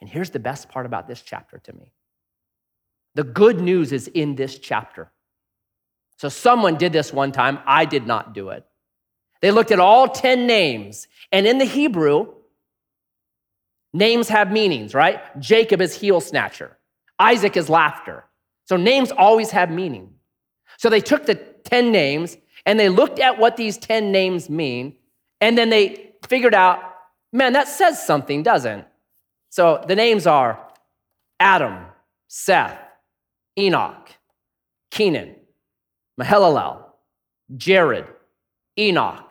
And 0.00 0.08
here's 0.08 0.30
the 0.30 0.38
best 0.38 0.68
part 0.68 0.86
about 0.86 1.06
this 1.06 1.22
chapter 1.22 1.58
to 1.58 1.72
me. 1.72 1.92
The 3.14 3.24
good 3.24 3.60
news 3.60 3.92
is 3.92 4.08
in 4.08 4.34
this 4.34 4.58
chapter. 4.58 5.12
So 6.16 6.28
someone 6.28 6.76
did 6.76 6.92
this 6.92 7.12
one 7.12 7.32
time. 7.32 7.58
I 7.66 7.84
did 7.84 8.06
not 8.06 8.34
do 8.34 8.50
it. 8.50 8.64
They 9.40 9.50
looked 9.50 9.72
at 9.72 9.80
all 9.80 10.08
10 10.08 10.46
names, 10.46 11.06
and 11.30 11.46
in 11.46 11.58
the 11.58 11.64
Hebrew, 11.64 12.32
names 13.92 14.28
have 14.28 14.50
meanings, 14.50 14.94
right? 14.94 15.20
Jacob 15.38 15.80
is 15.80 15.94
heel 15.94 16.20
snatcher, 16.20 16.78
Isaac 17.18 17.56
is 17.56 17.68
laughter. 17.68 18.24
So 18.66 18.76
names 18.76 19.10
always 19.10 19.50
have 19.50 19.70
meaning. 19.70 20.14
So 20.78 20.88
they 20.88 21.00
took 21.00 21.26
the 21.26 21.34
10 21.34 21.92
names 21.92 22.36
and 22.64 22.80
they 22.80 22.88
looked 22.88 23.18
at 23.18 23.38
what 23.38 23.58
these 23.58 23.76
10 23.76 24.10
names 24.10 24.48
mean, 24.48 24.96
and 25.40 25.58
then 25.58 25.68
they 25.68 26.14
figured 26.26 26.54
out, 26.54 26.78
man, 27.32 27.52
that 27.52 27.68
says 27.68 28.04
something, 28.04 28.42
doesn't? 28.42 28.86
So 29.50 29.84
the 29.86 29.94
names 29.94 30.26
are 30.26 30.58
Adam, 31.38 31.84
Seth, 32.28 32.78
Enosh, 33.58 34.08
Kenan, 34.90 35.36
Mahalalel, 36.20 36.84
Jared, 37.56 38.06
Enoch, 38.78 39.24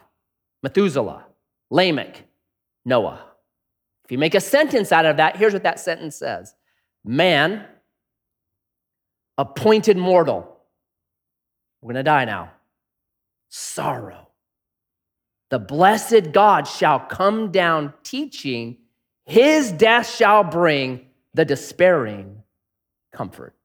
Methuselah, 0.62 1.26
Lamech, 1.70 2.24
Noah. 2.86 3.24
If 4.06 4.12
you 4.12 4.18
make 4.18 4.36
a 4.36 4.42
sentence 4.42 4.92
out 4.92 5.06
of 5.06 5.18
that, 5.18 5.38
here's 5.38 5.54
what 5.54 5.64
that 5.64 5.80
sentence 5.80 6.16
says 6.16 6.54
Man, 7.04 7.66
appointed 9.38 9.98
mortal, 9.98 10.58
we're 11.82 11.94
gonna 11.94 12.04
die 12.04 12.26
now, 12.26 12.52
sorrow. 13.50 14.30
The 15.50 15.60
blessed 15.60 16.32
God 16.32 16.68
shall 16.68 17.00
come 17.00 17.52
down 17.52 17.94
teaching, 18.04 18.78
his 19.26 19.72
death 19.72 20.10
shall 20.10 20.44
bring 20.44 21.08
the 21.34 21.46
despairing 21.46 22.42
comfort. 23.14 23.56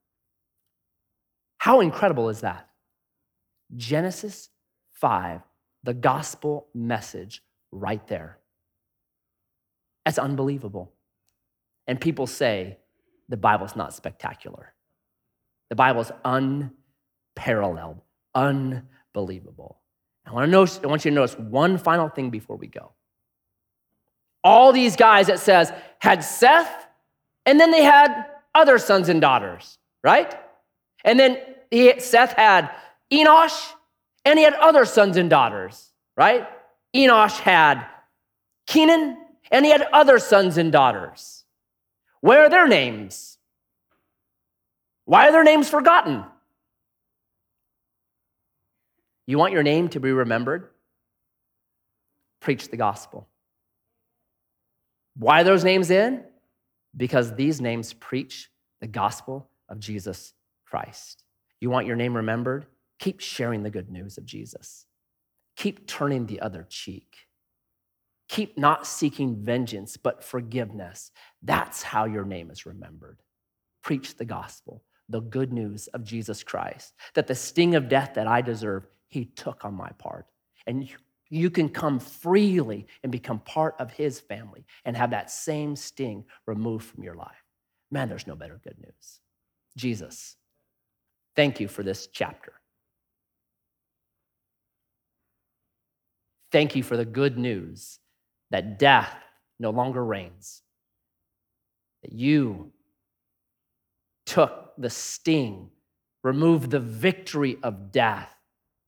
How 1.58 1.80
incredible 1.80 2.28
is 2.28 2.42
that? 2.42 2.67
Genesis 3.76 4.50
5 4.92 5.42
the 5.82 5.94
gospel 5.94 6.66
message 6.74 7.42
right 7.72 8.06
there. 8.08 8.38
That's 10.04 10.18
unbelievable. 10.18 10.92
And 11.86 12.00
people 12.00 12.26
say 12.26 12.78
the 13.28 13.36
Bible's 13.36 13.76
not 13.76 13.94
spectacular. 13.94 14.74
The 15.70 15.76
Bible's 15.76 16.10
unparalleled, 16.24 18.00
unbelievable. 18.34 19.80
I 20.26 20.32
want, 20.32 20.46
to 20.46 20.50
notice, 20.50 20.80
I 20.82 20.86
want 20.88 21.04
you 21.04 21.10
to 21.10 21.14
notice 21.14 21.38
one 21.38 21.78
final 21.78 22.08
thing 22.08 22.30
before 22.30 22.56
we 22.56 22.66
go. 22.66 22.92
All 24.44 24.72
these 24.72 24.96
guys, 24.96 25.28
it 25.28 25.38
says, 25.38 25.72
had 26.00 26.22
Seth, 26.22 26.86
and 27.46 27.58
then 27.58 27.70
they 27.70 27.82
had 27.82 28.26
other 28.54 28.78
sons 28.78 29.08
and 29.08 29.20
daughters, 29.20 29.78
right? 30.04 30.38
And 31.04 31.18
then 31.18 31.38
he, 31.70 31.98
Seth 32.00 32.34
had 32.34 32.70
Enosh, 33.12 33.72
and 34.24 34.38
he 34.38 34.44
had 34.44 34.54
other 34.54 34.84
sons 34.84 35.16
and 35.16 35.30
daughters, 35.30 35.92
right? 36.16 36.46
Enosh 36.94 37.38
had 37.38 37.86
Kenan, 38.66 39.16
and 39.50 39.64
he 39.64 39.70
had 39.70 39.82
other 39.92 40.18
sons 40.18 40.59
and 40.59 40.70
daughters. 40.70 41.44
Where 42.20 42.44
are 42.44 42.50
their 42.50 42.68
names? 42.68 43.38
Why 45.04 45.28
are 45.28 45.32
their 45.32 45.44
names 45.44 45.70
forgotten? 45.70 46.24
You 49.26 49.38
want 49.38 49.52
your 49.52 49.62
name 49.62 49.88
to 49.90 50.00
be 50.00 50.12
remembered? 50.12 50.68
Preach 52.40 52.68
the 52.68 52.76
gospel. 52.76 53.28
Why 55.16 55.40
are 55.40 55.44
those 55.44 55.64
names 55.64 55.90
in? 55.90 56.24
Because 56.96 57.34
these 57.34 57.61
names 57.61 57.92
preach 57.92 58.50
the 58.80 58.86
gospel 58.86 59.48
of 59.68 59.80
Jesus 59.80 60.34
Christ. 60.66 61.24
You 61.61 61.70
want 61.70 61.86
your 61.86 61.96
name 61.96 62.16
remembered? 62.16 62.66
Keep 62.99 63.20
sharing 63.20 63.62
the 63.62 63.70
good 63.70 63.90
news 63.90 64.18
of 64.18 64.26
Jesus. 64.26 64.86
Keep 65.57 65.86
turning 65.86 66.26
the 66.26 66.40
other 66.40 66.66
cheek. 66.68 67.28
Keep 68.28 68.59
not 68.59 68.86
seeking 68.86 69.36
vengeance, 69.36 69.96
but 69.96 70.22
forgiveness. 70.22 71.11
That's 71.42 71.82
how 71.82 72.05
your 72.05 72.24
name 72.24 72.51
is 72.51 72.66
remembered. 72.66 73.18
Preach 73.82 74.16
the 74.16 74.24
gospel, 74.24 74.84
the 75.09 75.20
good 75.20 75.53
news 75.53 75.86
of 75.88 76.05
Jesus 76.05 76.42
Christ, 76.42 76.94
that 77.14 77.26
the 77.26 77.34
sting 77.34 77.74
of 77.74 77.88
death 77.88 78.12
that 78.14 78.26
I 78.26 78.42
deserve, 78.42 78.86
he 79.09 79.24
took 79.24 79.64
on 79.64 79.74
my 79.74 79.90
part. 79.99 80.26
And 80.66 80.88
you, 81.30 81.51
can 81.51 81.70
come 81.70 81.99
freely 81.99 82.86
and 83.03 83.11
become 83.11 83.38
part 83.40 83.74
of 83.78 83.90
his 83.92 84.20
family 84.20 84.66
and 84.84 84.96
have 84.96 85.11
that 85.11 85.30
same 85.30 85.74
sting 85.74 86.24
removed 86.46 86.84
from 86.84 87.03
your 87.03 87.14
life. 87.14 87.44
Man, 87.90 88.09
there's 88.09 88.26
no 88.26 88.36
better 88.36 88.61
good 88.62 88.76
news. 88.78 89.20
Jesus, 89.76 90.36
thank 91.34 91.61
you 91.61 91.68
for 91.68 91.82
this 91.82 92.09
chapter. 92.09 92.53
Thank 96.51 96.74
you 96.74 96.82
for 96.82 96.96
the 96.96 97.05
good 97.05 97.38
news 97.38 97.99
that 98.51 98.78
death 98.78 99.14
no 99.59 99.70
longer 99.70 100.05
reigns, 100.05 100.62
that 102.03 102.12
you 102.12 102.72
took 104.24 104.72
the 104.78 104.90
sting, 104.90 105.70
removed 106.22 106.70
the 106.70 106.80
victory 106.80 107.59
of 107.62 107.92
death, 107.92 108.34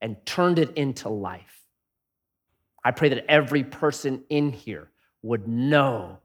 and 0.00 0.16
turned 0.24 0.58
it 0.58 0.72
into 0.76 1.08
life. 1.08 1.60
I 2.82 2.92
pray 2.92 3.10
that 3.10 3.30
every 3.30 3.64
person 3.64 4.24
in 4.30 4.52
here 4.52 4.90
would 5.22 5.46
know 5.46 6.18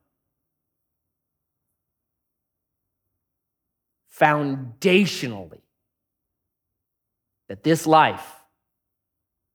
foundationally 4.18 5.62
that 7.50 7.64
this 7.64 7.86
life 7.86 8.36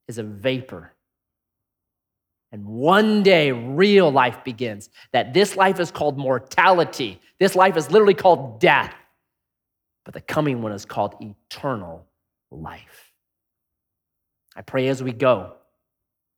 is 0.06 0.18
a 0.18 0.22
vapor 0.22 0.92
and 2.52 2.64
one 2.66 3.22
day, 3.22 3.52
real 3.52 4.10
life 4.10 4.42
begins. 4.42 4.90
That 5.12 5.32
this 5.32 5.56
life 5.56 5.78
is 5.78 5.90
called 5.90 6.18
mortality. 6.18 7.20
This 7.38 7.54
life 7.54 7.76
is 7.76 7.90
literally 7.90 8.14
called 8.14 8.60
death. 8.60 8.94
But 10.04 10.14
the 10.14 10.20
coming 10.20 10.60
one 10.62 10.72
is 10.72 10.84
called 10.84 11.14
eternal 11.20 12.06
life. 12.50 13.12
I 14.56 14.62
pray 14.62 14.88
as 14.88 15.02
we 15.02 15.12
go, 15.12 15.54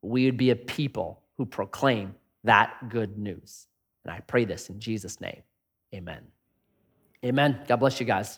we 0.03 0.25
would 0.25 0.37
be 0.37 0.51
a 0.51 0.55
people 0.55 1.21
who 1.37 1.45
proclaim 1.45 2.13
that 2.43 2.89
good 2.89 3.17
news. 3.17 3.67
And 4.05 4.13
I 4.13 4.19
pray 4.19 4.45
this 4.45 4.69
in 4.69 4.79
Jesus' 4.79 5.19
name. 5.19 5.41
Amen. 5.95 6.21
Amen. 7.25 7.61
God 7.67 7.77
bless 7.77 7.99
you 7.99 8.05
guys. 8.05 8.37